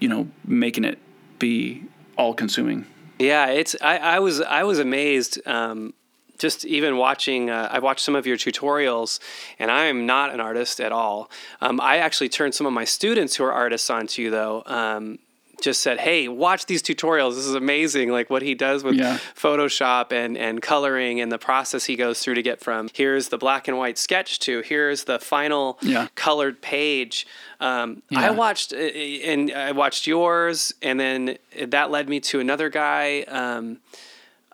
[0.01, 0.99] you know, making it
[1.39, 1.84] be
[2.16, 2.86] all consuming.
[3.18, 5.41] Yeah, it's I, I was I was amazed.
[5.47, 5.95] Um,
[6.39, 9.18] just even watching, uh, I watched some of your tutorials,
[9.59, 11.30] and I am not an artist at all.
[11.61, 14.62] Um, I actually turned some of my students who are artists onto you, though.
[14.66, 15.18] Um,
[15.61, 17.34] just said, "Hey, watch these tutorials.
[17.34, 18.11] This is amazing!
[18.12, 19.18] Like what he does with Yeah.
[19.34, 23.39] Photoshop and and coloring and the process he goes through to get from here's the
[23.39, 26.07] black and white sketch to here's the final Yeah.
[26.14, 27.26] colored page."
[27.59, 32.68] Um, I watched uh, and I watched yours, and then that led me to another
[32.68, 33.22] guy.
[33.22, 33.78] Um,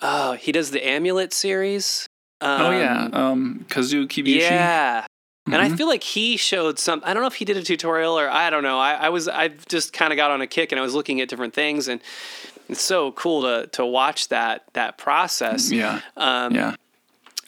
[0.04, 2.06] oh, he does the Amulet series.
[2.40, 4.40] Um, oh yeah, um, Kazu Kibuishi.
[4.40, 5.06] yeah.
[5.46, 5.76] And I Mhm.
[5.76, 7.02] feel like he showed some.
[7.04, 8.78] I don't know if he did a tutorial or I don't know.
[8.78, 11.20] I, I was I just kind of got on a kick and I was looking
[11.20, 12.00] at different things and
[12.70, 15.70] it's so cool to to watch that that process.
[15.70, 16.74] Yeah, Um, yeah,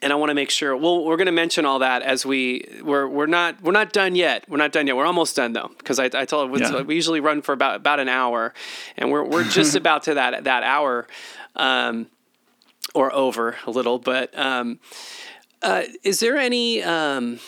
[0.02, 0.76] and I want to make sure.
[0.76, 4.14] Well, we're going to mention all that as we we're we're not we're not done
[4.14, 4.44] yet.
[4.46, 4.94] We're not done yet.
[4.94, 6.82] We're almost done though, because I, I told Yeah.
[6.82, 8.52] we usually run for about about an hour,
[8.98, 11.06] and we're we're just about to that that hour,
[11.56, 12.08] um,
[12.96, 13.98] or over a little.
[13.98, 14.80] But um,
[15.62, 16.82] uh, is there any?
[16.82, 17.38] Um,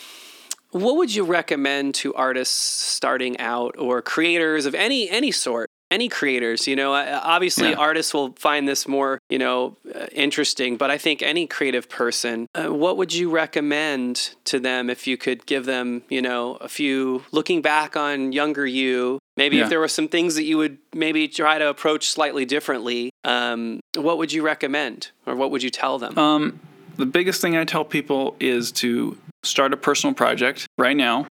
[0.70, 5.70] what would you recommend to artists starting out or creators of any any sort?
[5.91, 7.76] Any creators, you know, uh, obviously Yeah.
[7.76, 12.47] artists will find this more, you know, uh, interesting, but I think any creative person,
[12.55, 16.68] uh, what would you recommend to them if you could give them, you know, a
[16.68, 19.62] few looking back on younger you, maybe Yeah.
[19.64, 23.80] if there were some things that you would maybe try to approach slightly differently, um,
[23.97, 26.18] what would you recommend or what would you tell them?
[26.18, 26.61] Um,
[26.99, 31.26] the biggest thing I tell people is to start a personal project right now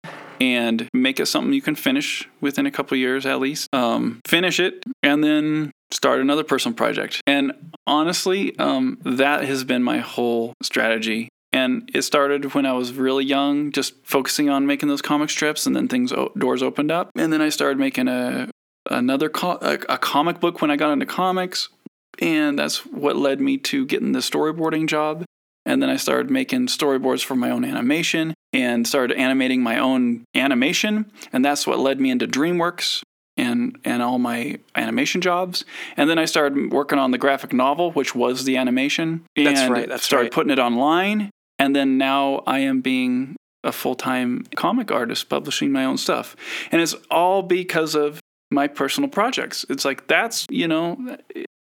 [0.44, 3.74] and make it something you can finish within a couple years at least.
[3.74, 7.22] Um, finish it and then start another personal project.
[7.26, 11.30] And honestly, um, that has been my whole strategy.
[11.54, 15.66] And it started when I was really young, just focusing on making those comic strips,
[15.66, 18.50] and then things doors opened up, and then I started making a
[18.90, 21.70] another co- a, a comic book when I got into comics,
[22.18, 25.26] and that's what led me to getting the storyboarding job
[25.66, 30.26] And then I started making storyboards for my own animation and started animating my own
[30.36, 31.12] animation.
[31.32, 33.02] And that's what led me into DreamWorks
[33.36, 35.66] and and all my animation jobs.
[35.98, 39.26] And then I started working on the graphic novel, which was the animation.
[39.36, 40.32] And That's right, that's started right.
[40.32, 41.30] putting it online.
[41.60, 46.36] And then now I am being a full time comic artist, publishing my own stuff.
[46.72, 48.20] And it's all because of
[48.52, 49.66] my personal projects.
[49.70, 51.18] It's like that's you know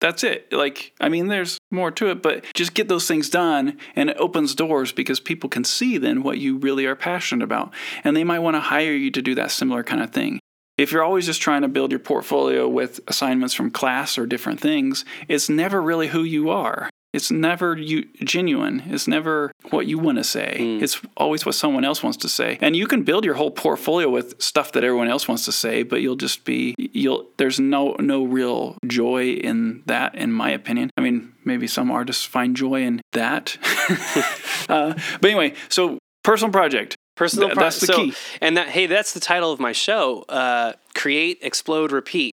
[0.01, 0.51] that's it.
[0.51, 4.17] Like, I mean, there's more to it, but just get those things done and it
[4.19, 7.71] opens doors because people can see then what you really are passionate about.
[8.03, 10.39] And they might want to hire you to do that similar kind of thing.
[10.77, 14.59] If you're always just trying to build your portfolio with assignments from class or different
[14.59, 16.89] things, it's never really who you are.
[17.13, 18.83] It's never you genuine.
[18.85, 20.77] It's never what you want to say.
[20.81, 22.57] It's always what someone else wants to say.
[22.61, 25.83] And you can build your whole portfolio with stuff that everyone else wants to say,
[25.83, 30.89] but you'll just be you'll there's no no real joy in that in my opinion.
[30.97, 33.57] I mean, maybe some artists find joy in that.
[34.69, 36.95] uh, but anyway, so personal project.
[37.15, 38.13] Personal Th- pro- that's the so, key.
[38.39, 40.23] And that hey, that's the title of my show.
[40.29, 42.33] Uh, create, explode, repeat.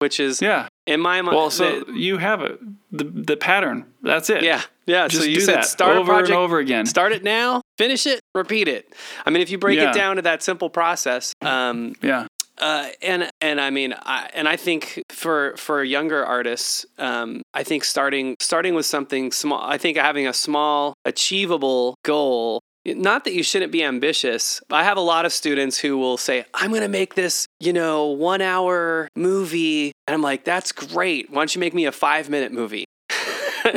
[0.00, 0.68] Which is Yeah.
[0.86, 1.36] in my mind.
[1.36, 2.58] Well, so you have it.
[2.92, 3.84] The the pattern.
[4.02, 4.42] That's it.
[4.42, 5.08] yeah, yeah.
[5.08, 6.86] Just so you do said that start over a project, and over again.
[6.86, 8.94] Start it now, finish it, repeat it.
[9.26, 9.90] I mean, if you break Yeah.
[9.90, 12.26] it down to that simple process, um, Yeah.
[12.58, 17.62] uh, and and I mean, I, and I think for for younger artists, um, I
[17.64, 19.60] think starting starting with something small.
[19.62, 22.60] I think having a small, achievable goal.
[22.86, 24.60] Not that you shouldn't be ambitious.
[24.70, 27.72] I have a lot of students who will say, "I'm going to make this, you
[27.72, 31.30] know, one hour movie," and I'm like, "That's great.
[31.30, 32.84] Why don't you make me a five minute movie?"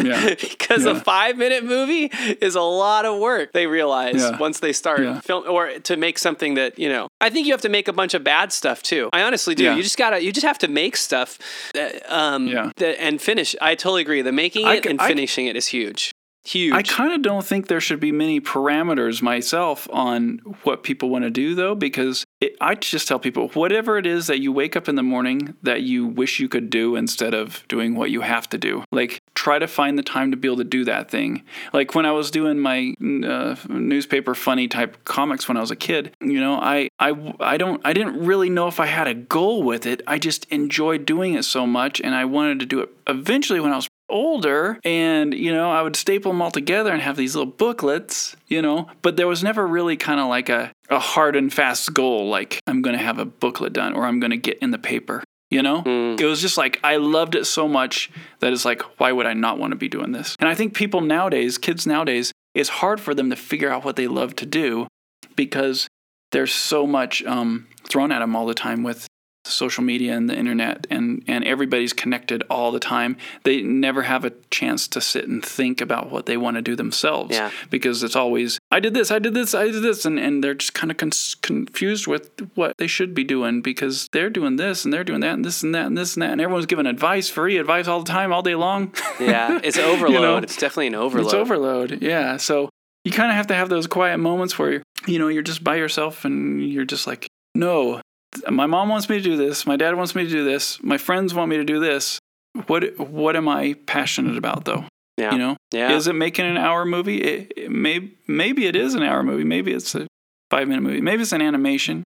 [0.02, 0.36] Yeah.
[0.40, 2.06] because a five minute movie
[2.40, 3.52] is a lot of work.
[3.52, 4.38] They realize Yeah.
[4.38, 5.20] once they start Yeah.
[5.20, 7.08] film or to make something that you know.
[7.20, 9.10] I think you have to make a bunch of bad stuff too.
[9.12, 9.66] I honestly do.
[9.66, 9.76] Yeah.
[9.76, 10.24] You just gotta.
[10.24, 11.38] You just have to make stuff,
[11.74, 12.72] that, um, Yeah.
[12.78, 13.54] that, and finish.
[13.60, 14.22] I totally agree.
[14.22, 16.11] The making it and I finishing it is huge.
[16.44, 16.74] Huge.
[16.74, 21.24] I kind of don't think there should be many parameters myself on what people want
[21.24, 24.76] to do, though, because it, I just tell people whatever it is that you wake
[24.76, 28.22] up in the morning that you wish you could do instead of doing what you
[28.22, 28.84] have to do.
[28.92, 31.44] Like, try to find the time to be able to do that thing.
[31.74, 35.76] Like, when I was doing my uh, newspaper funny type comics when I was a
[35.76, 39.14] kid, you know, I, I, I don't, I didn't really know if I had a
[39.14, 40.02] goal with it.
[40.08, 43.72] I just enjoyed doing it so much, and I wanted to do it eventually when
[43.72, 47.36] I was older and you know i would staple them all together and have these
[47.36, 51.36] little booklets you know but there was never really kind of like a, a hard
[51.36, 54.38] and fast goal like i'm going to have a booklet done or i'm going to
[54.38, 55.84] get in the paper you know?
[56.18, 58.10] It was just like i loved it so much
[58.40, 60.38] that it's like why would i not want to be doing this?
[60.40, 63.96] And i think people nowadays kids nowadays it's hard for them to figure out what
[63.96, 64.88] they love to do
[65.36, 65.88] because
[66.32, 69.08] there's so much um, thrown at them all the time with
[69.44, 74.24] social media and the internet and and everybody's connected all the time they never have
[74.24, 77.50] a chance to sit and think about what they want to do themselves Yeah.
[77.72, 80.54] because it's always i did this i did this i did this and, and they're
[80.54, 81.10] just kind of con-
[81.42, 85.34] confused with what they should be doing because they're doing this and they're doing that
[85.34, 88.02] and this and that and this and that and everyone's giving advice free advice all
[88.04, 90.22] the time all day long yeah, it's overload.
[90.22, 90.38] know?
[90.38, 91.26] it's definitely an overload.
[91.26, 92.02] it's overload.
[92.02, 92.38] Yeah.
[92.38, 92.70] So
[93.04, 95.64] you kind of have to have those quiet moments where you're, you know you're just
[95.64, 98.02] by yourself and you're just like, no,
[98.50, 99.66] my mom wants me to do this.
[99.66, 100.82] My dad wants me to do this.
[100.84, 102.20] My friends want me to do this.
[102.68, 104.86] What what am I passionate about though?
[105.18, 105.34] Yeah.
[105.34, 105.92] You know, Yeah.
[105.94, 107.18] is it making an hour movie?
[107.22, 109.44] It, it may, maybe it is an hour movie.
[109.44, 110.08] Maybe it's a
[110.50, 111.02] five minute movie.
[111.02, 112.04] Maybe it's an animation.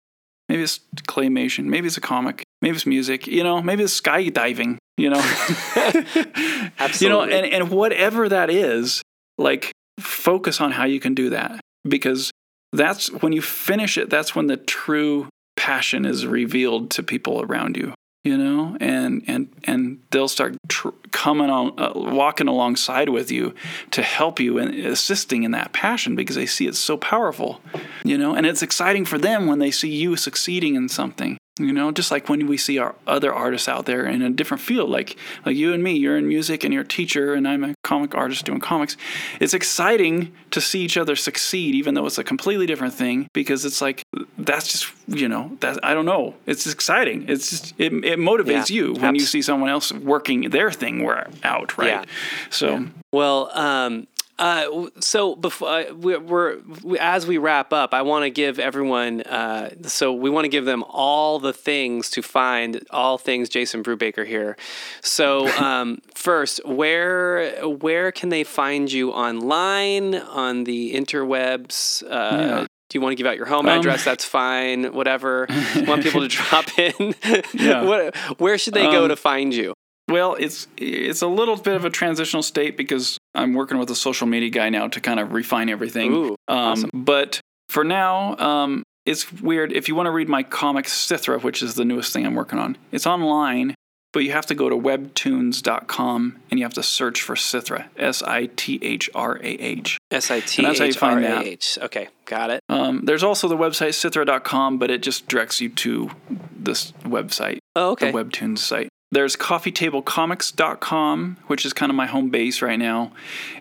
[0.48, 1.64] Maybe it's claymation.
[1.66, 2.42] Maybe it's a comic.
[2.62, 3.26] Maybe it's music.
[3.26, 4.78] You know, maybe it's skydiving.
[4.96, 6.72] You know, Absolutely.
[7.00, 9.02] You know, and, and whatever that is,
[9.38, 12.30] like focus on how you can do that because
[12.72, 15.28] that's when you finish it, that's when the true
[15.58, 17.92] passion is revealed to people around you.
[18.24, 23.54] You know, and and and they'll start tr- coming on, uh, walking alongside with you
[23.92, 27.60] to help you and assisting in that passion because they see it's so powerful.
[28.04, 31.38] You know, and it's exciting for them when they see you succeeding in something.
[31.58, 34.62] You know, just like when we see our other artists out there in a different
[34.62, 37.64] field, like like you and me, you're in music and you're a teacher, and I'm
[37.64, 38.96] a comic artist doing comics.
[39.40, 43.64] It's exciting to see each other succeed, even though it's a completely different thing, because
[43.64, 44.02] it's like
[44.38, 46.34] that's just you know that I don't know.
[46.46, 47.28] It's exciting.
[47.28, 51.06] It's just it, it motivates Yeah, you when you see someone else working their thing
[51.42, 51.88] out, right?
[51.88, 52.04] Yeah.
[52.50, 54.06] So Well, um,
[54.38, 58.58] uh, so before uh, we're, we're we, as we wrap up, I want to give
[58.58, 59.22] everyone.
[59.22, 63.82] Uh, so we want to give them all the things to find all things Jason
[63.82, 64.56] Brubaker here.
[65.02, 72.02] So um, first, where where can they find you online on the interwebs?
[72.04, 72.66] Uh, Yeah.
[72.90, 74.02] Do you want to give out your home Um, address?
[74.02, 74.94] That's fine.
[74.94, 75.46] Whatever.
[75.86, 77.14] Want people to drop in?
[77.52, 77.82] Yeah.
[77.82, 79.74] what, where should they go Um, to find you?
[80.08, 83.94] Well, it's it's a little bit of a transitional state because I'm working with a
[83.94, 86.12] social media guy now to kind of refine everything.
[86.12, 86.90] Ooh, um, awesome.
[86.94, 89.72] But for now, um, it's weird.
[89.72, 92.58] If you want to read my comic Sithrah, which is the newest thing I'm working
[92.58, 93.74] on, it's online,
[94.12, 98.22] but you have to go to webtoons.com and you have to search for Sithrah, S
[98.22, 99.98] I T H R A H.
[100.10, 101.78] S I T And that's how you find A that.
[101.82, 102.60] Okay, got it.
[102.68, 106.10] Um, there's also the website Sithrah.com, but it just directs you to
[106.56, 108.10] this website, Oh, okay.
[108.10, 108.88] the Webtoons site.
[109.10, 113.12] There's coffeetablecomics.com, which is kind of my home base right now.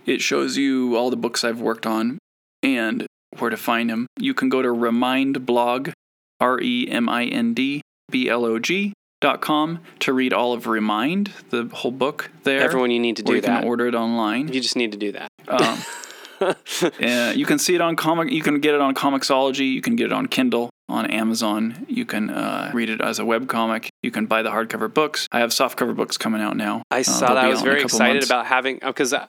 [0.06, 2.18] It shows you all the books I've worked on
[2.62, 3.08] and
[3.40, 4.08] where to find them.
[4.20, 5.92] You can go to Remind Blog,
[6.42, 7.82] R E M I N D
[8.12, 8.94] B L O G.
[9.20, 12.62] Dot com to read all of Remind, the whole book there.
[12.62, 13.62] Everyone, you need to or do you that.
[13.62, 14.50] can order it online.
[14.50, 15.32] You just need to do that.
[15.48, 15.80] Um,
[17.00, 18.32] yeah, you can see it on comic.
[18.32, 19.74] You can get it on Comixology.
[19.74, 21.86] You can get it on Kindle, on Amazon.
[21.90, 23.90] You can uh, read it as a web comic.
[24.04, 25.28] You can buy the hardcover books.
[25.32, 26.84] I have softcover books coming out now.
[26.92, 27.38] I Uh, saw that.
[27.38, 28.26] I was out in a very excited months.
[28.28, 29.28] about having because I,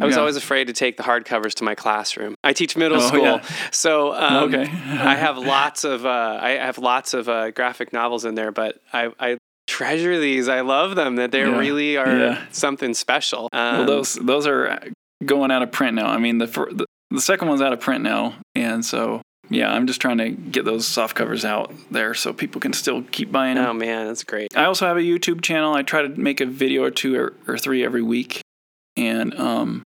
[0.00, 0.20] I was Yeah.
[0.20, 2.34] always afraid to take the hardcovers to my classroom.
[2.44, 3.42] I teach middle Oh, school, yeah.
[3.72, 4.62] so um, Okay.
[4.90, 8.80] I have lots of uh, I have lots of uh, graphic novels in there, but
[8.92, 10.48] I, I treasure these.
[10.48, 11.16] I love them.
[11.16, 11.56] That they Yeah.
[11.58, 13.48] really are something special.
[13.52, 14.80] Um, well, those those are
[15.24, 16.06] going out of print now.
[16.06, 19.20] I mean, the the, the second one's out of print now, and so
[19.52, 23.02] yeah, I'm just trying to get those soft covers out there so people can still
[23.02, 23.66] keep buying them.
[23.66, 24.56] oh man, that's great.
[24.56, 25.74] I also have a YouTube channel.
[25.74, 28.40] I try to make a video or two or, or three every week,
[28.96, 29.82] and um,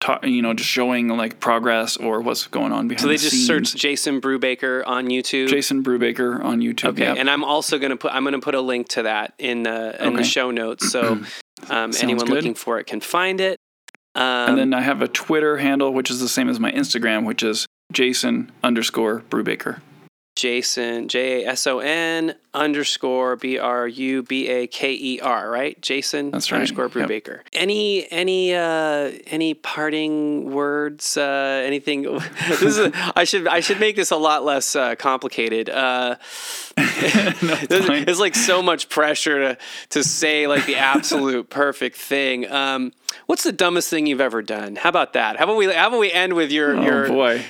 [0.00, 3.00] talk, you know, just showing like progress or what's going on behind.
[3.00, 3.46] So they the just scenes.
[3.46, 5.48] search Jason Brubaker on YouTube.
[5.48, 6.90] Jason Brubaker on YouTube.
[6.90, 7.14] Okay, yeah.
[7.14, 10.14] and I'm also gonna put I'm gonna put a link to that in the in
[10.14, 11.22] the show notes, so
[11.70, 12.34] um, anyone good.
[12.34, 13.58] looking for it can find it.
[14.14, 17.24] Um, and then I have a Twitter handle, which is the same as my Instagram,
[17.24, 19.80] which is Jason underscore Brubaker.
[20.34, 25.50] Jason J A S O N underscore B R U B A K E R,
[25.50, 25.80] right?
[25.82, 27.08] Jason That's right, underscore yep.
[27.08, 27.40] Brubaker.
[27.52, 31.18] Any any uh any parting words?
[31.18, 32.02] Uh anything
[32.48, 35.68] this is a, I should I should make this a lot less uh, complicated.
[35.68, 36.16] Uh
[36.76, 38.04] fine.
[38.08, 39.58] it's like so much pressure to
[39.90, 42.50] to say like the absolute perfect thing.
[42.50, 42.92] Um
[43.26, 44.76] what's the dumbest thing you've ever done?
[44.76, 45.36] How about that?
[45.36, 47.44] How about we how about we end with your Oh your boy.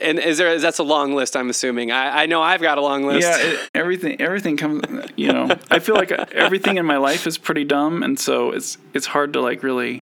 [0.00, 2.80] And is there that's a long list i'm assuming i, I know i've got a
[2.80, 4.82] long list Yeah, it, everything everything comes.
[5.16, 8.78] You know, I feel like everything in my life is pretty dumb, and so it's
[8.94, 10.00] it's hard to like really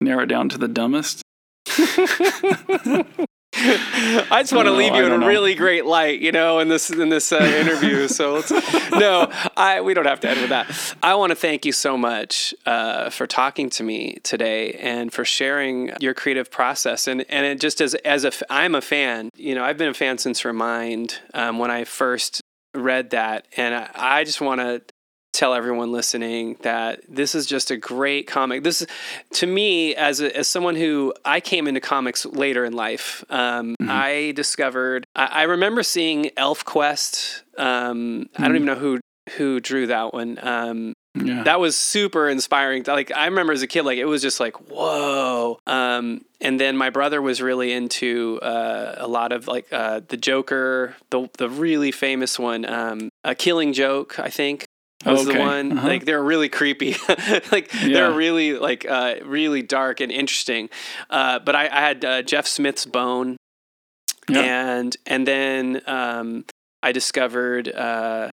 [0.00, 1.22] narrow it down to the dumbest.
[4.30, 6.90] i just want to leave you in a really great light you know in this
[6.90, 8.50] in this uh, interview so let's,
[8.92, 10.94] no i we don't have to end with that.
[11.02, 15.24] I want to thank you so much uh, for talking to me today and for
[15.24, 17.06] sharing your creative process.
[17.06, 19.88] And and it just as as a f- i'm a fan you know i've been
[19.88, 22.40] a fan since remind um, when i first
[22.74, 23.46] read that.
[23.56, 24.82] And i, I just want to
[25.32, 28.62] tell everyone listening that this is just a great comic.
[28.64, 28.88] This is,
[29.34, 33.74] to me, as a, as someone who I came into comics later in life, um,
[33.80, 35.06] I discovered.
[35.14, 37.44] I, I remember seeing Elf Quest.
[37.56, 39.00] Um, I don't even know who
[39.36, 40.38] who drew that one.
[40.42, 41.42] Um, Yeah.
[41.44, 42.84] that was super inspiring.
[42.86, 45.58] Like I remember as a kid, like it was just like whoa.
[45.66, 50.16] Um, and then my brother was really into uh, a lot of like uh, the
[50.16, 54.64] Joker, the the really famous one, um, a Killing Joke, I think.
[55.06, 55.86] Was the one Uh-huh.
[55.88, 56.94] like they're really creepy,
[57.50, 57.88] like Yeah.
[57.92, 60.68] they're really like uh, really dark and interesting.
[61.08, 63.36] Uh, but I, I had uh, Jeff Smith's Bone,
[64.28, 64.40] Yeah.
[64.40, 66.44] and and then um,
[66.82, 68.28] I discovered uh,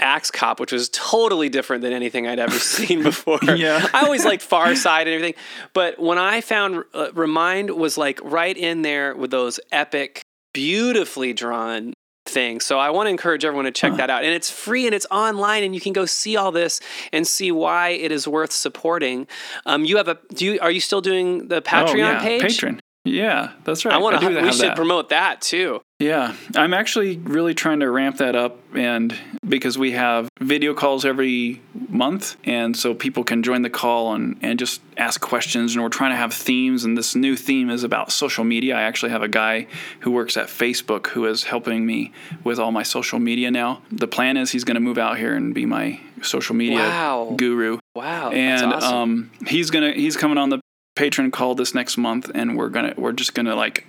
[0.00, 3.38] Axe Cop, which was totally different than anything I'd ever seen before.
[3.42, 3.86] Yeah.
[3.94, 5.40] I always liked Far Side and everything,
[5.72, 11.32] but when I found uh, Remind was like right in there with those epic, beautifully
[11.32, 11.94] drawn
[12.38, 12.64] things.
[12.64, 13.96] So I want to encourage everyone to check Huh.
[13.96, 16.80] that out, and it's free and it's online, and you can go see all this
[17.12, 19.26] and see why it is worth supporting.
[19.66, 22.20] Um, you have a do you are you still doing the Patreon oh, yeah.
[22.20, 22.42] page?
[22.42, 22.80] Patreon.
[23.08, 23.94] Yeah, that's right.
[23.94, 24.40] I want do to.
[24.42, 24.76] We should that.
[24.76, 25.80] promote that too.
[26.00, 29.12] Yeah, I'm actually really trying to ramp that up, and
[29.48, 34.36] because we have video calls every month, and so people can join the call and,
[34.40, 37.82] and just ask questions, and we're trying to have themes, and this new theme is
[37.82, 38.76] about social media.
[38.76, 39.66] I actually have a guy
[40.00, 42.12] who works at Facebook who is helping me
[42.44, 43.82] with all my social media now.
[43.90, 47.34] The plan is he's going to move out here and be my social media Wow.
[47.36, 48.96] guru, Wow, and that's awesome.
[48.96, 50.60] um, he's gonna he's coming on the
[50.98, 53.86] Patreon call this next month, and we're gonna we're just gonna like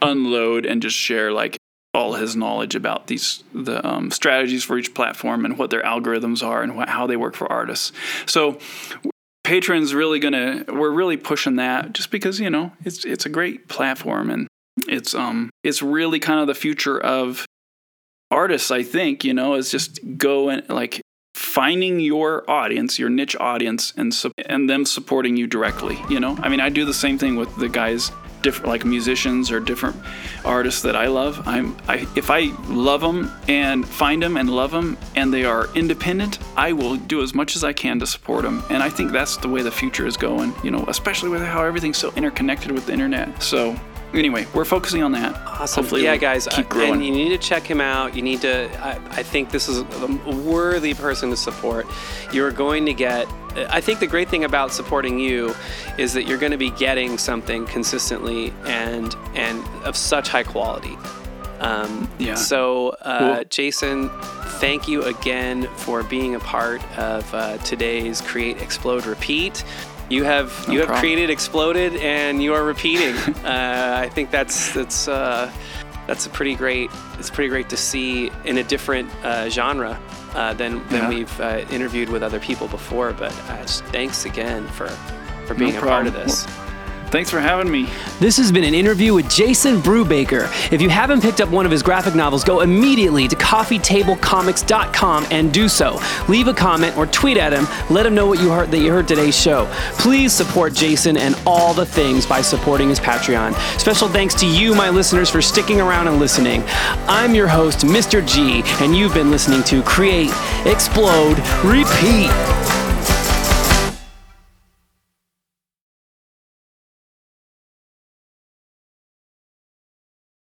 [0.00, 1.58] unload and just share like
[1.92, 6.42] all his knowledge about these the um, strategies for each platform and what their algorithms
[6.42, 7.92] are and wh- how they work for artists.
[8.24, 8.58] So
[9.46, 13.68] Patreon's really gonna we're really pushing that just because you know it's it's a great
[13.68, 14.48] platform and
[14.88, 17.44] it's um it's really kind of the future of
[18.30, 21.00] artists i think you know is just go and like
[21.56, 25.98] finding your audience, your niche audience, and su- and them supporting you directly.
[26.10, 29.50] You know, I mean, I do the same thing with the guys, different like musicians
[29.50, 29.96] or different
[30.44, 31.48] artists that I love.
[31.48, 35.74] I'm I if I love them and find them and love them and they are
[35.74, 38.62] independent, I will do as much as I can to support them.
[38.68, 40.52] And I think that's the way the future is going.
[40.62, 43.42] You know, especially with how everything's so interconnected with the internet.
[43.42, 43.74] So
[44.18, 45.34] anyway, we're focusing on that.
[45.46, 45.82] Awesome.
[45.84, 46.94] Hopefully yeah, guys, keep growing.
[46.94, 48.14] and you need to check him out.
[48.14, 48.68] You need to.
[48.84, 51.86] I, I think this is a worthy person to support.
[52.32, 53.26] You're going to get.
[53.70, 55.54] I think the great thing about supporting you
[55.98, 60.96] is that you're going to be getting something consistently and and of such high quality.
[61.60, 62.34] Um, Yeah.
[62.34, 63.44] So, uh, Cool.
[63.48, 64.10] Jason,
[64.60, 69.64] thank you again for being a part of uh, today's Create, Explode, Repeat.
[70.08, 71.00] You have No you have problem.
[71.02, 73.14] created, exploded, and you are repeating.
[73.44, 75.50] uh, I think that's that's uh,
[76.06, 76.90] that's a pretty great.
[77.18, 79.98] It's pretty great to see in a different uh, genre
[80.34, 81.08] uh, than than Yeah.
[81.08, 83.12] we've uh, interviewed with other people before.
[83.12, 84.88] But uh, thanks again for
[85.46, 86.46] for being a part of this.
[87.10, 87.88] Thanks for having me.
[88.18, 90.50] This has been an interview with Jason Brubaker.
[90.72, 95.52] If you haven't picked up one of his graphic novels, go immediately to coffeetablecomics.com and
[95.52, 96.00] do so.
[96.28, 97.66] Leave a comment or tweet at him.
[97.90, 99.66] Let him know what you heard that you heard today's show.
[99.98, 103.54] Please support Jason and all the things by supporting his Patreon.
[103.78, 106.62] Special thanks to you, my listeners, for sticking around and listening.
[107.06, 108.26] I'm your host, Mr.
[108.26, 110.30] G, and you've been listening to Create,
[110.64, 112.75] Explode, Repeat.